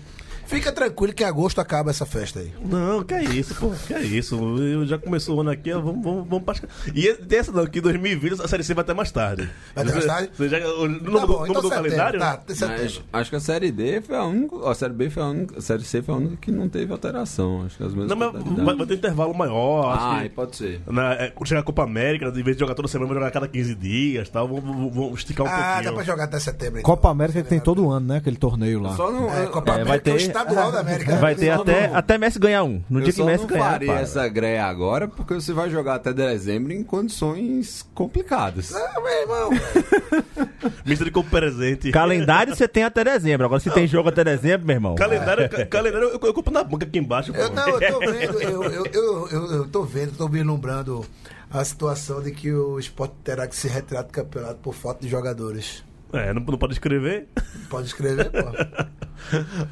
[0.46, 2.52] Fica tranquilo que em agosto acaba essa festa aí.
[2.62, 4.36] Não, que é isso, pô, que é isso.
[4.60, 6.56] Eu já começou o ano aqui, ó, vamos, vamos, vamos pra...
[6.94, 9.50] E tem essa não, que em 2020 a Série C vai até mais tarde.
[9.74, 10.30] Vai até mais tarde?
[10.36, 12.20] Você já, não Tá mudou, bom, não então calendário?
[12.20, 13.04] Tá, tem setembro.
[13.12, 14.70] Mas acho que a série D foi a única.
[14.70, 15.58] A série B foi a única.
[15.58, 17.64] A série C foi a única que não teve alteração.
[17.66, 18.10] Acho que as mesmas.
[18.10, 18.32] Não, mas
[18.66, 20.82] vai, vai ter intervalo maior, acho Ah, que- pode ser.
[20.88, 23.28] Na, é, quando chegar a Copa América, em vez de jogar toda semana, vai jogar
[23.28, 24.48] a cada 15 dias tal.
[24.48, 25.94] Vamos, vamos- vamos esticar um Ah, dá pouquinho.
[25.96, 26.80] pra jogar até setembro.
[26.80, 26.84] então.
[26.96, 28.18] Copa América que tem todo ano, né?
[28.18, 28.96] Aquele torneio lá.
[28.96, 29.30] Só não.
[29.34, 31.16] É, Copa É, vai América é o ter- estadual da América.
[31.18, 32.82] Vai ter até, não- até Messi ganhar um.
[32.90, 33.72] No eu dia que Messi não ganhar.
[33.72, 34.02] faria para.
[34.02, 38.74] essa greia agora porque você vai jogar até dezembro em condições complicadas.
[38.76, 39.50] Ah, meu irmão.
[40.86, 41.92] Mista de como presente.
[41.92, 43.46] Calendário você tem até dezembro.
[43.46, 44.96] Agora se tem jogo até dezembro, meu irmão.
[44.96, 47.32] Calendário, ca- calendário eu, eu compro na banca aqui embaixo.
[47.36, 51.06] Eu, não, eu tô vendo, eu, eu, eu, eu, eu tô vendo, tô vislumbrando
[51.52, 55.10] a situação de que o esporte terá que se retirar do campeonato por falta de
[55.10, 55.84] jogadores.
[56.12, 57.28] É, não, não pode escrever.
[57.70, 58.40] Pode escrever, pô.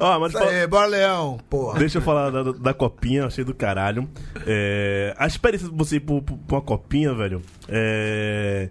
[0.00, 1.78] Ó, mas fala- aí, bora, Leão, porra.
[1.78, 4.08] deixa eu falar da, da copinha, achei do caralho.
[4.46, 6.14] É, a experiência de você ir pra
[6.50, 8.70] uma copinha, velho, é,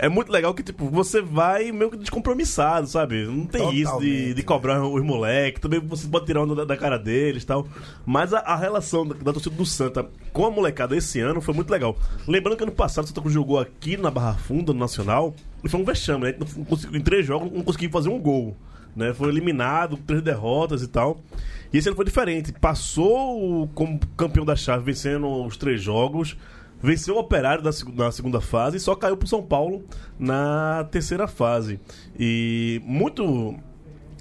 [0.00, 3.24] é muito legal que, tipo, você vai meio que descompromissado, sabe?
[3.26, 6.64] Não tem isso de, Totalmente, de cobrar os moleques, também você pode tirar onda da,
[6.64, 7.66] da cara deles e tal.
[8.06, 11.54] Mas a, a relação da, da torcida do Santa com a molecada esse ano foi
[11.54, 11.96] muito legal.
[12.26, 15.68] Lembrando que ano passado o Santa Cruz jogou aqui na Barra Funda, no Nacional, e
[15.68, 16.32] foi um vexame, né?
[16.68, 18.56] Conseguiu- Em três jogos não conseguiu fazer um gol.
[18.96, 19.14] Né?
[19.14, 21.20] Foi eliminado, três derrotas e tal.
[21.72, 22.52] E esse ano foi diferente.
[22.52, 26.36] Passou como campeão da chave, vencendo os três jogos.
[26.82, 27.70] Venceu o Operário na,
[28.04, 29.84] na segunda fase e só caiu pro São Paulo
[30.18, 31.78] na terceira fase.
[32.18, 33.54] E muito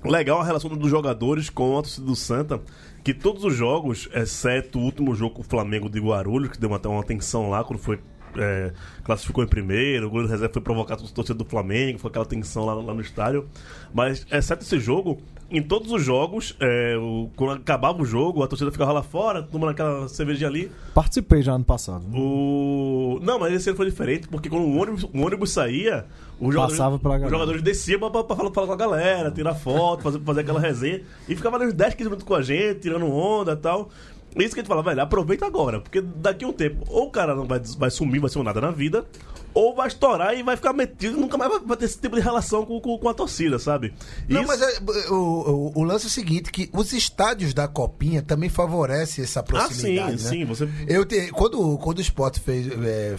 [0.03, 2.61] legal a relação dos jogadores com a torcida do Santa,
[3.03, 6.73] que todos os jogos, exceto o último jogo com o Flamengo de Guarulhos, que deu
[6.73, 7.99] até uma tensão lá quando foi.
[8.37, 8.71] É,
[9.03, 12.65] classificou em primeiro, o goleiro reserva foi provocar a torcida do Flamengo, foi aquela tensão
[12.65, 13.47] lá, lá no estádio.
[13.93, 15.19] Mas, exceto esse jogo,
[15.51, 19.41] em todos os jogos, é, o- quando acabava o jogo, a torcida ficava lá fora,
[19.41, 20.71] tomando aquela cervejinha ali.
[20.93, 22.05] Participei já ano passado.
[22.15, 23.19] O...
[23.21, 26.05] Não, mas esse ano foi diferente, porque quando o ônibus, o ônibus saía,
[26.39, 29.55] os jogadores, pela os jogadores desciam pra, pra, pra falar, falar com a galera, tirar
[29.55, 31.01] foto, fazer, fazer aquela resenha.
[31.27, 33.89] E ficava ali uns 10, 15 minutos com a gente, tirando onda e tal.
[34.37, 37.11] Isso que a gente fala, velho, aproveita agora, porque daqui a um tempo, ou o
[37.11, 39.05] cara não vai, vai sumir, vai ser um nada na vida,
[39.53, 42.63] ou vai estourar e vai ficar metido nunca mais vai, ter esse tipo de relação
[42.65, 43.91] com, com, com a torcida, sabe?
[44.27, 47.67] Não, Isso- mas é, o, o, o lance é o seguinte, que os estádios da
[47.67, 50.29] Copinha também favorecem essa Ah, proximidade, sim, né?
[50.29, 50.69] sim, você.
[50.87, 53.15] Eu te, quando, quando o Sport fez, é,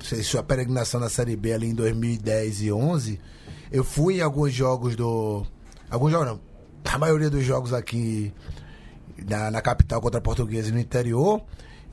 [0.00, 3.20] fez sua peregrinação na Série B ali em 2010 e 11,
[3.70, 5.46] eu fui em alguns jogos do...
[5.88, 6.40] Alguns jogos não.
[6.92, 8.32] A maioria dos jogos aqui
[9.28, 11.42] na, na capital contra a Portuguesa e no interior.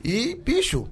[0.04, 0.88] E, bicho,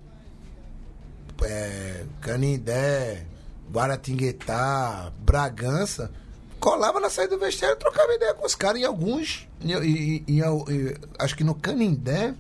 [1.43, 3.25] é, Canindé,
[3.71, 6.11] Guaratinguetá, Bragança,
[6.59, 9.47] colava na saída do vestiário e trocava ideia com os caras em alguns.
[9.63, 12.35] Em- acho que no Canindé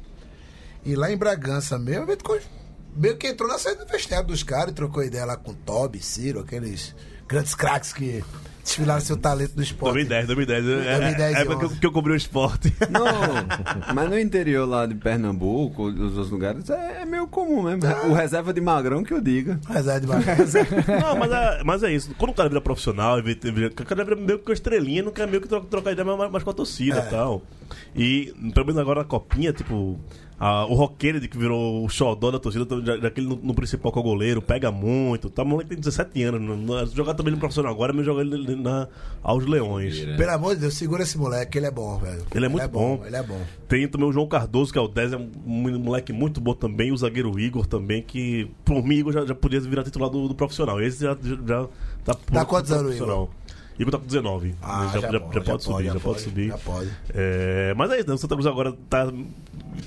[0.84, 2.06] e lá em Bragança mesmo,
[2.96, 6.00] meio que entrou na saída do vestiário dos caras e trocou ideia lá com Toby,
[6.00, 6.94] Ciro, aqueles
[7.28, 8.22] grandes craques que
[8.62, 9.92] desfilaram seu talento no esporte.
[9.94, 10.64] 2010, 2010.
[10.64, 11.74] É, 2010 é, é época que, 11.
[11.74, 12.74] eu- que eu cobri o esporte.
[12.90, 13.04] Não,
[13.94, 17.82] mas no interior lá de Pernambuco, os outros lugares, é, é meio comum mesmo.
[18.08, 19.60] O reserva de magrão que eu diga.
[19.68, 20.58] É de Bragança.
[21.00, 22.12] Não, mas é, mas é isso.
[22.18, 25.40] Quando o cara vira profissional, o cara vira meio que uma estrelinha, não quer meio
[25.40, 27.06] que trocar, trocar ideia mais, mais com a torcida É.
[27.06, 27.42] e tal.
[27.94, 29.98] E, pelo menos agora na copinha, tipo,
[30.38, 33.36] a- o roqueiro de que virou o xodó da torcida, já, já que ele no,
[33.36, 35.30] no principal com o goleiro, pega muito.
[35.30, 36.40] Tá, o moleque tem 17 anos.
[36.40, 38.88] Não, não- jogar também no profissional agora, mas jogar ele na,
[39.22, 39.98] aos leões.
[40.16, 42.22] Pelo amor de Deus, segura esse moleque, ele é bom, velho.
[42.34, 43.02] Ele é muito bom.
[43.06, 43.40] Ele é bom.
[43.68, 46.92] Tem também o João Cardoso, que é o 10, é um moleque muito bom também.
[46.92, 50.34] O zagueiro Igor também, que por mim Igor já, já podia virar titular do, do
[50.34, 50.80] profissional.
[50.80, 51.16] Esse já,
[51.46, 51.66] já,
[52.04, 53.30] tá Tá quantos anos, profissional.
[53.78, 54.54] Igor tá com 19.
[54.62, 56.48] Ah, já, já já- pode, já pode subir, já, pode pode, subir.
[56.48, 56.90] já pode.
[57.14, 58.14] É, mas é isso, né?
[58.14, 59.12] O Santa Cruz agora tá.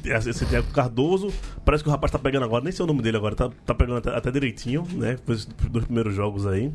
[0.04, 1.34] Esse Thiago Cardoso,
[1.66, 3.74] parece que o rapaz tá pegando agora, nem sei o nome dele agora, tá, tá
[3.74, 5.18] pegando até, até direitinho, né?
[5.26, 6.72] Fez os dois primeiros jogos aí.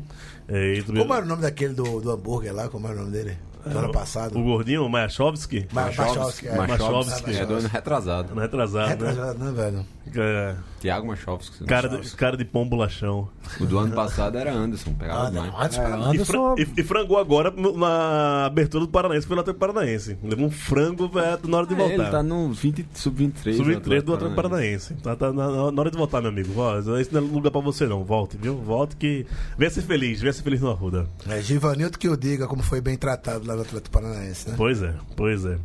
[0.47, 2.67] É, Como era o nome daquele do, do hambúrguer lá?
[2.67, 3.37] Como era o nome dele?
[3.65, 4.37] Do ano passado.
[4.37, 5.67] O gordinho, o Machowski.
[5.71, 7.39] Ma- Machowski, é.
[7.41, 8.31] É do ano retrasado.
[8.31, 9.09] Ano retrasado, né?
[9.11, 9.85] Retrasado, né, velho?
[10.17, 11.65] É, Tiago Machovski.
[11.65, 13.27] cara, de, cara de pombo lachão.
[13.59, 16.79] O do ano passado era Anderson, pegava Ah, não, antes É, E, Anderson, fra- e-
[16.79, 20.15] e frangou agora no- na abertura do Paranaense pelo Atlético Paranaense.
[20.23, 21.93] Levou um frango velho, na hora de É, voltar.
[21.95, 23.57] ele tá no 20, sub-23.
[23.57, 24.93] Sub-23 do Atlético Paranaense.
[24.95, 26.53] Tá, tá na, na hora de voltar, meu amigo.
[26.55, 28.03] Ó, esse não é lugar pra você, não.
[28.03, 28.55] Volte, viu?
[28.57, 29.25] Volte que.
[29.57, 31.07] Venha ser feliz, venha ser feliz no Arruda.
[31.27, 34.55] É, Givanildo que eu diga como foi bem tratado lá no Atlético Paranaense, né?
[34.57, 35.57] Pois é, pois é.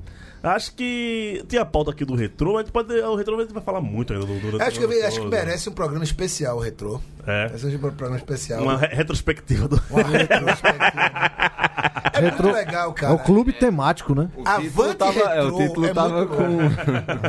[0.43, 2.95] Acho que tem a pauta aqui do retrô, mas a gente pode.
[2.95, 5.27] O retrô a gente vai falar muito ainda do, do Acho que, do- acho que
[5.27, 6.99] merece um programa especial, o Retrô.
[7.27, 7.45] É.
[7.49, 8.63] Merece um programa especial.
[8.63, 9.83] Uma re- retrospectiva do.
[9.91, 11.31] Uma retrospectiva.
[12.13, 13.13] É Retrô- muito legal, cara.
[13.13, 14.29] é o clube temático, né?
[14.37, 16.59] O título Avante tava, é, o Retrô título é tava com.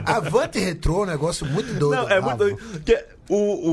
[0.06, 2.02] Avante Retrô é um negócio muito doido.
[2.02, 2.38] Não, é muito.
[2.38, 2.58] doido.
[2.84, 3.06] Que
[3.36, 3.70] o,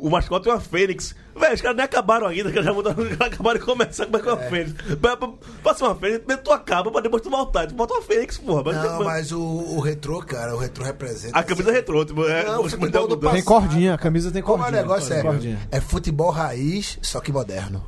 [0.00, 1.14] o, o mascote é uma fênix.
[1.38, 4.36] Velho, os caras nem acabaram ainda, que já mudaram, já acabaram de começar com a
[4.38, 4.72] fênix.
[5.00, 5.30] Pra- pra-
[5.62, 7.66] Passa uma fênix, primeiro tu acaba pra depois tu voltar.
[7.66, 8.62] Tu bota uma fênix, porra.
[8.64, 11.38] Mas, Não, mas o, o Retrô, cara, o Retrô representa...
[11.38, 12.44] A camisa é retrô, tipo, é.
[12.44, 13.16] Não, futebol do.
[13.30, 14.82] Tem cordinha, a camisa tem Como é o cordinha.
[14.82, 15.58] negócio é, Cordinha.
[15.70, 17.84] é futebol raiz, só que moderno.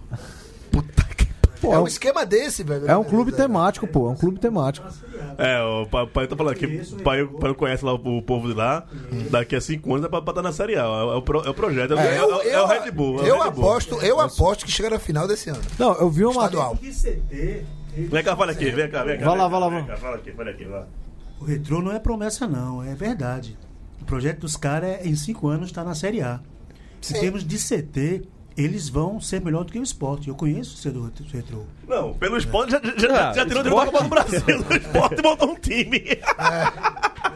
[0.71, 1.18] Puta que
[1.61, 2.89] Pô, é é um um- esquema desse, velho.
[2.89, 4.09] É um clube temático, pô.
[4.09, 4.87] É um clube temático.
[5.37, 8.87] É, o pai, tá falando que o pai, pai conhece lá o, povo de lá.
[9.31, 10.83] Daqui a cinco anos é pra estar na Série A.
[10.83, 13.19] É, o, é o projeto, é, o- é, o- é o Red Bull.
[13.21, 13.65] é o eu Red Bull.
[13.65, 15.61] aposto, eu aposto que chega na final desse ano.
[15.79, 16.33] Não, eu vi uma.
[16.47, 16.77] Estadual.
[16.81, 19.25] Vem cá, fala aqui, vem cá, vem cá.
[19.27, 19.89] Vai lá, vem cá, vai lá, vem vai.
[19.89, 20.85] cá, Fala aqui, fala aqui, vai.
[21.41, 23.57] O retrô não é promessa, não, é verdade.
[24.01, 26.41] O projeto dos caras é em cinco anos estar na Série A.
[27.01, 28.23] Se temos de CT,
[28.59, 30.29] eles vão ser melhor do que o esporte.
[30.29, 31.63] Eu conheço o cedo retrô.
[31.87, 34.41] Não, pelo esporte já, já, já, Ah, já tirou de volta para o Brasil.
[34.69, 36.03] O esporte montou um time.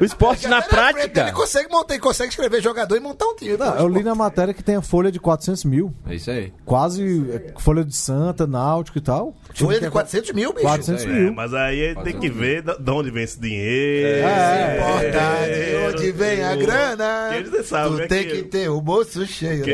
[0.03, 1.21] O esporte na frente, prática.
[1.23, 3.57] Ele consegue, montar, ele consegue escrever jogador e montar um time.
[3.57, 5.95] Não, eu li na matéria que tem a folha de 400 mil.
[6.09, 6.53] É isso aí.
[6.65, 9.35] Quase é, folha de Santa, Náutico e tal.
[9.55, 10.67] Folha é de 400 mil, bicho.
[10.67, 11.33] 400 É, mil.
[11.33, 14.27] mas aí tem que ver de onde vem esse dinheiro.
[14.27, 14.77] É.
[14.79, 17.29] Importante, onde vem a grana.
[17.31, 19.65] Que eles sabem, tu né, tem que- que ter o bolso cheio.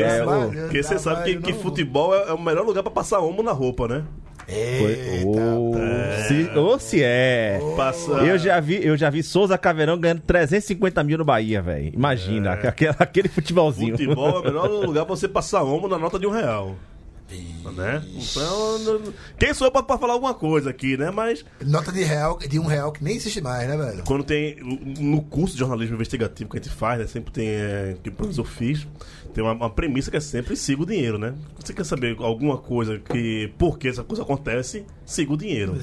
[0.61, 3.87] Porque você sabe que, futebol é, é o melhor lugar pra passar homo na roupa,
[3.87, 4.03] né?
[4.51, 5.75] Eita, Ou
[6.27, 7.59] se, ou se é.
[7.75, 8.11] Passa.
[8.11, 11.91] Eu já vi, eu já vi Souza Caveirão ganhando 350 mil no Bahia, velho.
[11.93, 13.91] Imagina, aquele, aquele futebolzinho.
[13.97, 16.75] Futebol é o melhor lugar pra você passar homo na nota de um real.
[17.75, 18.03] Né?
[18.15, 21.11] Então, quem sou eu pra, pra falar alguma coisa aqui, né?
[21.11, 24.03] Mas Nota de real, de um real que nem existe mais, né, velho?
[24.05, 24.57] quando tem.
[24.99, 27.07] No curso de jornalismo investigativo que a gente faz, né?
[27.07, 27.47] Sempre tem.
[27.47, 28.87] É, que o professor fiz,
[29.33, 31.35] tem uma, uma premissa que é sempre siga o dinheiro, né?
[31.63, 33.53] Você quer saber alguma coisa que.
[33.57, 34.83] Por que essa coisa acontece?
[35.05, 35.77] Siga o dinheiro.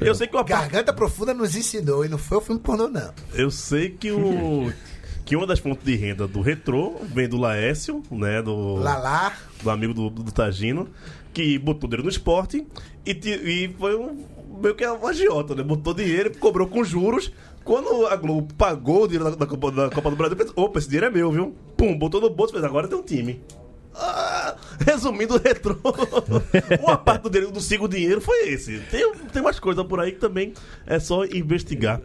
[0.00, 2.88] Eu sei que uma parte- Garganta Profunda nos ensinou e não foi o filme pornô,
[2.88, 3.12] não.
[3.32, 4.70] Eu sei que o.
[5.24, 8.42] Que uma das fontes de renda do Retrô vem do Laércio, né?
[8.42, 9.32] Do, Lalá.
[9.62, 10.88] do amigo do, do Tagino,
[11.32, 12.66] que botou dinheiro no esporte
[13.06, 14.24] e, e foi um,
[14.62, 15.62] meio que um agiota, né?
[15.62, 17.32] Botou dinheiro cobrou com juros.
[17.64, 20.78] Quando a Globo pagou o dinheiro da, da Copa, da Copa do Brasil, pensou, opa,
[20.78, 21.56] esse dinheiro é meu, viu?
[21.76, 23.40] Pum, botou no bolso e fez, agora tem um time.
[23.94, 25.76] Ah, resumindo o retrô,
[26.82, 28.80] uma parte do do Sigo Dinheiro foi esse.
[28.90, 30.52] Tem, tem umas coisas por aí que também
[30.84, 32.00] é só investigar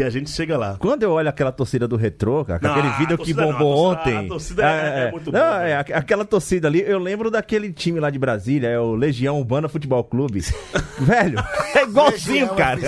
[0.00, 0.76] que a gente chega lá.
[0.78, 3.90] Quando eu olho aquela torcida do retrô, cara, com Não, aquele vídeo que não, bombou
[3.92, 4.26] a torcida- ontem.
[4.26, 7.70] a torcida é- é muito não, boa, é, aqu- aquela torcida ali, eu lembro daquele
[7.70, 10.40] time lá de Brasília, é o Legião Urbana Futebol Clube.
[11.00, 11.38] Velho,
[11.74, 12.78] é igualzinho, Legião, cara.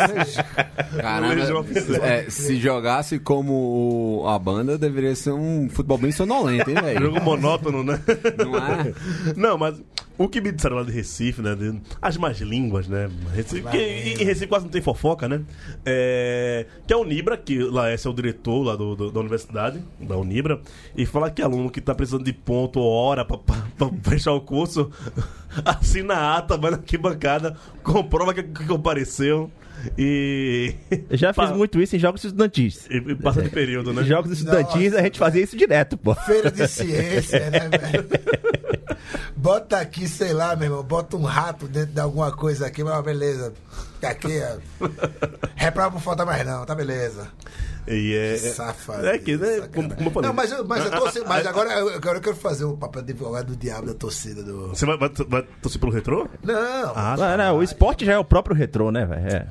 [1.00, 2.04] Caramba, oficial.
[2.04, 7.06] é, se jogasse como a banda, deveria ser um futebol bem sonolento, hein, velho?
[7.06, 8.00] Jogo monótono, né?
[8.38, 8.92] Não é?
[9.36, 9.76] Não, mas
[10.24, 11.54] o que me disseram lá de Recife, né?
[11.54, 13.08] de- as más línguas, né?
[13.34, 15.40] Recife, que em Recife quase não tem fofoca, né?
[15.84, 19.20] É, que é o Nibra, que lá esse é o diretor lá do, do- da
[19.20, 20.60] universidade, da Unibra,
[20.96, 24.32] e fala que aluno que tá precisando de ponto ou hora pra, pra- pra fechar
[24.32, 24.90] o curso,
[25.64, 29.50] assina a ata, vai na arquibancada, comprova que, que compareceu
[29.98, 30.74] e.
[31.10, 32.86] Eu já fiz Pa- muito isso em jogos estudantis.
[32.88, 34.02] E, e passa de período, né?
[34.02, 36.14] Em jogos estudantis a gente fazia isso direto, pô.
[36.14, 38.06] Feira de ciência, né, velho?
[39.36, 43.03] Bota aqui, sei lá, meu irmão, bota um rato dentro de alguma coisa aqui, mas
[43.05, 43.53] beleza.
[44.03, 44.40] Aqui,
[44.80, 44.88] ó.
[45.55, 47.28] Reprova não falta mais não, tá beleza.
[47.86, 49.07] E é, Que safado.
[49.07, 49.68] É que, né?
[49.74, 50.28] Como, como eu falei.
[50.28, 53.03] Não, mas, eu- mas, eu a- mas agora, eu- agora eu quero fazer o papel
[53.03, 54.68] de advogado do diabo da torcida do.
[54.68, 56.28] Você vai, vai, vai torcer pelo retrô?
[56.45, 59.26] Não, Ah, Não, não, o esporte já é o próprio retrô, né, velho?
[59.26, 59.47] É.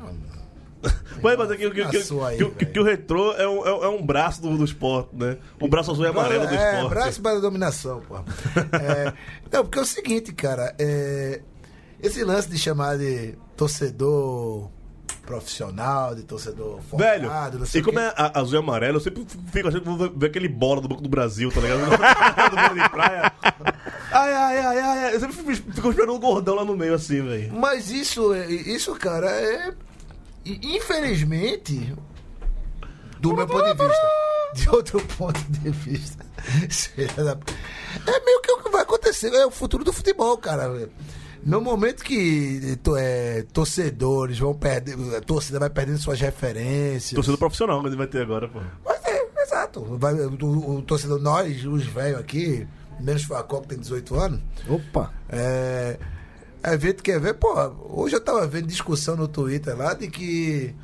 [1.22, 2.82] Mas, mas é que, que, que, que, velho.
[2.82, 5.38] o retrô é um, é um- é um braço do, do esporte, né?
[5.62, 6.90] Um braço azul e amarelo do é, esporte.
[6.90, 8.16] braço para a dominação, pô.
[8.82, 9.14] É,
[9.52, 11.42] não, porque é o seguinte, cara, é,
[12.02, 14.70] esse lance de chamar de torcedor
[15.26, 18.98] profissional, de torcedor Velho, focado, não sei e o como é a- azul e amarelo,
[18.98, 21.82] eu sempre fico achando que vou ver aquele bola do Banco do Brasil, tá ligado?
[22.50, 23.32] do vôlei de praia.
[24.12, 25.16] Ai, ai, ai, ai, ai.
[25.16, 27.54] Eu sempre fico, fico esperando um gordão lá no meio assim, velho.
[27.54, 29.72] Mas isso, é- isso, cara, é.
[30.46, 31.94] E, Infelizmente,
[33.20, 34.10] do meu ponto de vista,
[34.56, 36.26] de outro ponto de vista,
[36.98, 40.90] é meio que o que vai acontecer, é o futuro do futebol, cara.
[41.44, 47.14] No momento que to- é, torcedores vão perder, a torcida vai perdendo suas referências.
[47.16, 48.60] Torcedor profissional que ele vai ter agora, pô.
[48.86, 49.84] Mas é, exato.
[49.98, 52.68] Vai, o, o torcedor, nós, os velhos aqui,
[53.00, 55.12] menos Facó que tem 18 anos, Opa.
[55.30, 55.98] é,
[56.64, 57.54] a gente quer ver, pô,
[57.90, 60.76] hoje eu tava vendo discussão no Twitter lá de que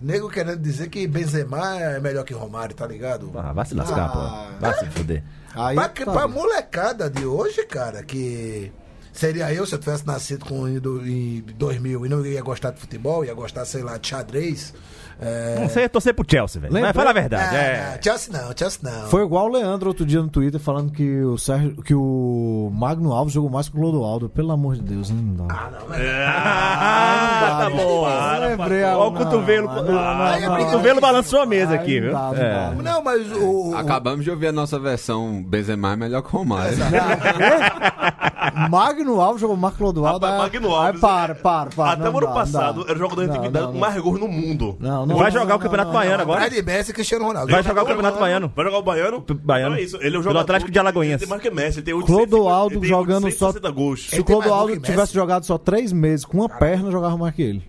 [0.00, 3.30] nego querendo dizer que Benzema é melhor que Romário, tá ligado?
[3.34, 4.08] Ah, vai se lascar, Ah.
[4.54, 4.60] pô.
[4.60, 5.22] Vai se fuder.
[5.54, 8.70] Aí, pra, tá pra molecada de hoje, cara, que
[9.12, 13.24] seria eu se eu tivesse nascido com, em 2000 e não ia gostar de futebol,
[13.24, 14.72] ia gostar, sei lá, de xadrez.
[15.20, 15.66] É...
[15.68, 16.72] Você ia torcer pro Chelsea, velho.
[16.72, 17.56] Mas fala a verdade.
[17.56, 17.92] Ah, é.
[17.94, 19.08] não, Chelsea não, Chelsea não.
[19.08, 23.12] Foi igual o Leandro outro dia no Twitter falando que o Sérgio, que o Magno
[23.12, 24.28] Alves jogou mais que o Clodoaldo.
[24.28, 25.54] Pelo amor de Deus, não dá.
[25.54, 26.00] Ah, não, mas...
[26.00, 28.02] Ah, tá bom.
[28.02, 29.66] Olha o não, cotovelo.
[29.66, 32.12] não, não, não, O briga- cotovelo balançou a mesa aqui, não viu?
[32.12, 32.74] não É.
[32.82, 33.74] Não, mas o.
[33.76, 36.76] Acabamos de ouvir a nossa versão Benzema é melhor que o Romário.
[38.70, 40.26] Magno Alves jogou mais que o Clodoaldo.
[40.26, 41.00] Magno Alves.
[41.00, 41.92] Para, para, para.
[41.92, 43.88] Até não o ano passado não era o jogador de Não, atividade não, com não.
[43.88, 44.76] mais gols no mundo.
[44.80, 46.34] Não, não, Vai não, jogar não, o Campeonato não, não, Baiano não.
[46.34, 46.62] agora?
[46.62, 47.50] Messi e Cristiano Ronaldo.
[47.50, 48.52] Vai jogar o Campeonato Baiano.
[48.54, 49.24] Vai jogar o Baiano?
[49.42, 49.74] Baiano.
[49.74, 49.96] Então é isso.
[50.00, 51.20] Ele é o jogador Atlético de Alagoinhas.
[51.20, 51.78] Ele tem mais que Messi.
[51.78, 54.10] Ele tem Clodoaldo 860 jogando só- 860 gols.
[54.10, 57.62] Se o Clodoaldo tivesse jogado só três meses com uma perna, jogava mais que ele.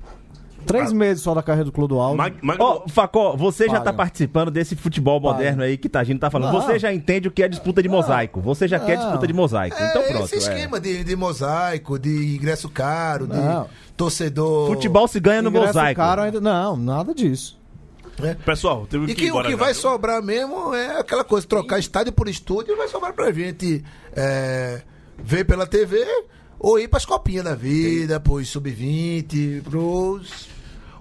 [0.70, 2.16] Três meses só da carreira do Clodoaldo.
[2.18, 3.86] Mag- Mag- Ó, Facó, você já Paga.
[3.86, 5.34] tá participando desse futebol Paga.
[5.34, 6.54] moderno aí que Tagino tá falando.
[6.54, 6.62] Não.
[6.62, 8.40] Você já entende o que é disputa de mosaico.
[8.42, 9.04] Você já quer Não.
[9.06, 9.76] disputa de mosaico.
[9.76, 10.26] Então É, pronto.
[10.26, 10.38] esse é.
[10.38, 13.64] esquema de, de mosaico, de ingresso caro, Não.
[13.64, 14.68] de torcedor.
[14.68, 16.00] Futebol se ganha no Ingresso mosaico.
[16.00, 16.40] caro ainda...
[16.40, 17.58] Não, nada disso.
[18.20, 18.38] né?
[18.46, 21.24] Pessoal, teve E que, que ir o embora que já, vai sobrar mesmo é aquela
[21.24, 23.84] coisa, trocar estádio por estúdio, vai sobrar pra gente
[24.16, 24.82] é,
[25.18, 26.06] ver pela TV
[26.60, 30.48] ou ir pras copinhas da vida, pros sub-20, pros.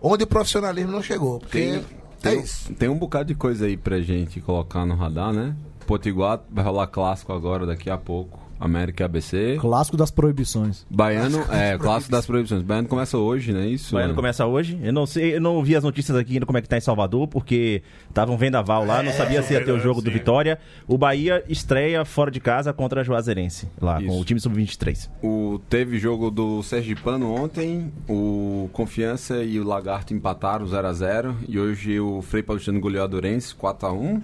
[0.03, 1.39] Onde o profissionalismo não chegou.
[1.41, 1.83] Porque Tem, é
[2.21, 2.73] tem, isso.
[2.75, 5.55] tem um bocado de coisa aí pra gente colocar no radar, né?
[5.87, 8.39] Potiguar vai rolar clássico agora, daqui a pouco.
[8.59, 9.57] América e ABC.
[9.61, 10.85] Clássico das proibições.
[10.91, 12.63] Baiano, é, clássico das proibições.
[12.63, 13.67] Baiano começa hoje, né?
[13.67, 13.95] Isso.
[13.95, 14.17] O Baiano né?
[14.17, 14.79] começa hoje.
[14.83, 16.81] Eu não sei, eu não vi as notícias aqui ainda como é que tá em
[16.81, 17.83] Salvador, porque
[18.13, 20.19] tava um vendaval lá, não sabia se ia ter o jogo do sim.
[20.19, 20.59] Vitória.
[20.87, 24.21] O Bahia estreia fora de casa contra a Juazeirense, lá, com Isso.
[24.21, 25.09] o time sub-23.
[25.23, 32.01] O, teve jogo do Sergipano ontem, o Confiança e o Lagarto empataram 0x0 e hoje
[32.01, 34.21] o Frei Paulistano goleou a Durense 4x1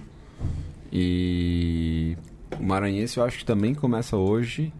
[0.91, 2.17] e
[2.59, 4.73] o Maranhense eu acho que também começa hoje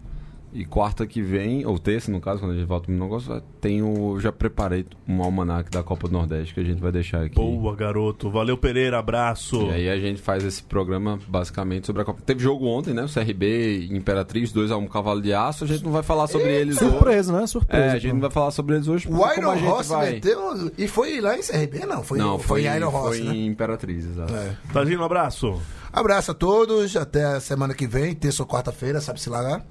[0.56, 3.82] e quarta que vem, ou terça no caso, quando a gente volta no negócio, tem
[3.82, 7.34] o, já preparei um almanac da Copa do Nordeste que a gente vai deixar aqui.
[7.34, 8.30] Boa, garoto.
[8.30, 8.98] Valeu, Pereira.
[8.98, 9.66] Abraço.
[9.66, 12.22] E aí a gente faz esse programa basicamente sobre a Copa.
[12.24, 13.04] Teve jogo ontem, né?
[13.04, 15.64] O CRB e Imperatriz, 2x1 Cavalo de Aço.
[15.64, 16.90] A gente não vai falar sobre eles hoje.
[16.90, 17.46] Surpresa, né?
[17.46, 17.84] Surpresa.
[17.84, 20.12] É, a gente não vai falar sobre eles hoje O Iron Ross vai...
[20.12, 20.72] meteu.
[20.78, 22.02] E foi lá em CRB, não?
[22.02, 23.34] Foi, Não, foi, em Iron Ross, foi né?
[23.34, 24.32] em Imperatriz, exato.
[24.72, 25.60] Tadinho, um abraço.
[25.96, 29.62] Abraço a todos, até a semana que vem, terça ou quarta-feira, sabe se lá.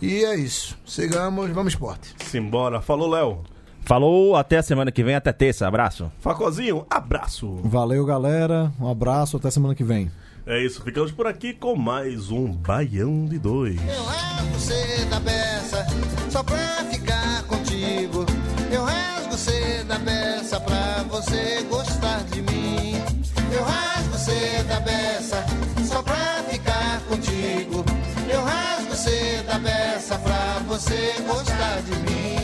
[0.00, 0.76] E é isso.
[0.84, 2.16] Sigamos, vamos esporte.
[2.18, 2.80] Simbora.
[2.80, 3.44] Falou, Léo.
[3.82, 5.68] Falou, até a semana que vem, até terça.
[5.68, 6.10] Abraço.
[6.18, 7.60] Facozinho, abraço.
[7.62, 8.72] Valeu, galera.
[8.80, 10.10] Um abraço, até semana que vem.
[10.44, 13.80] É isso, ficamos por aqui com mais um Baião de Dois.
[13.86, 15.86] Eu rasgo você da beça
[16.28, 16.58] só pra
[16.90, 18.26] ficar contigo.
[18.68, 21.81] Eu rasgo você da beça pra você gostar
[29.52, 32.41] A beça pra você gostar de mim.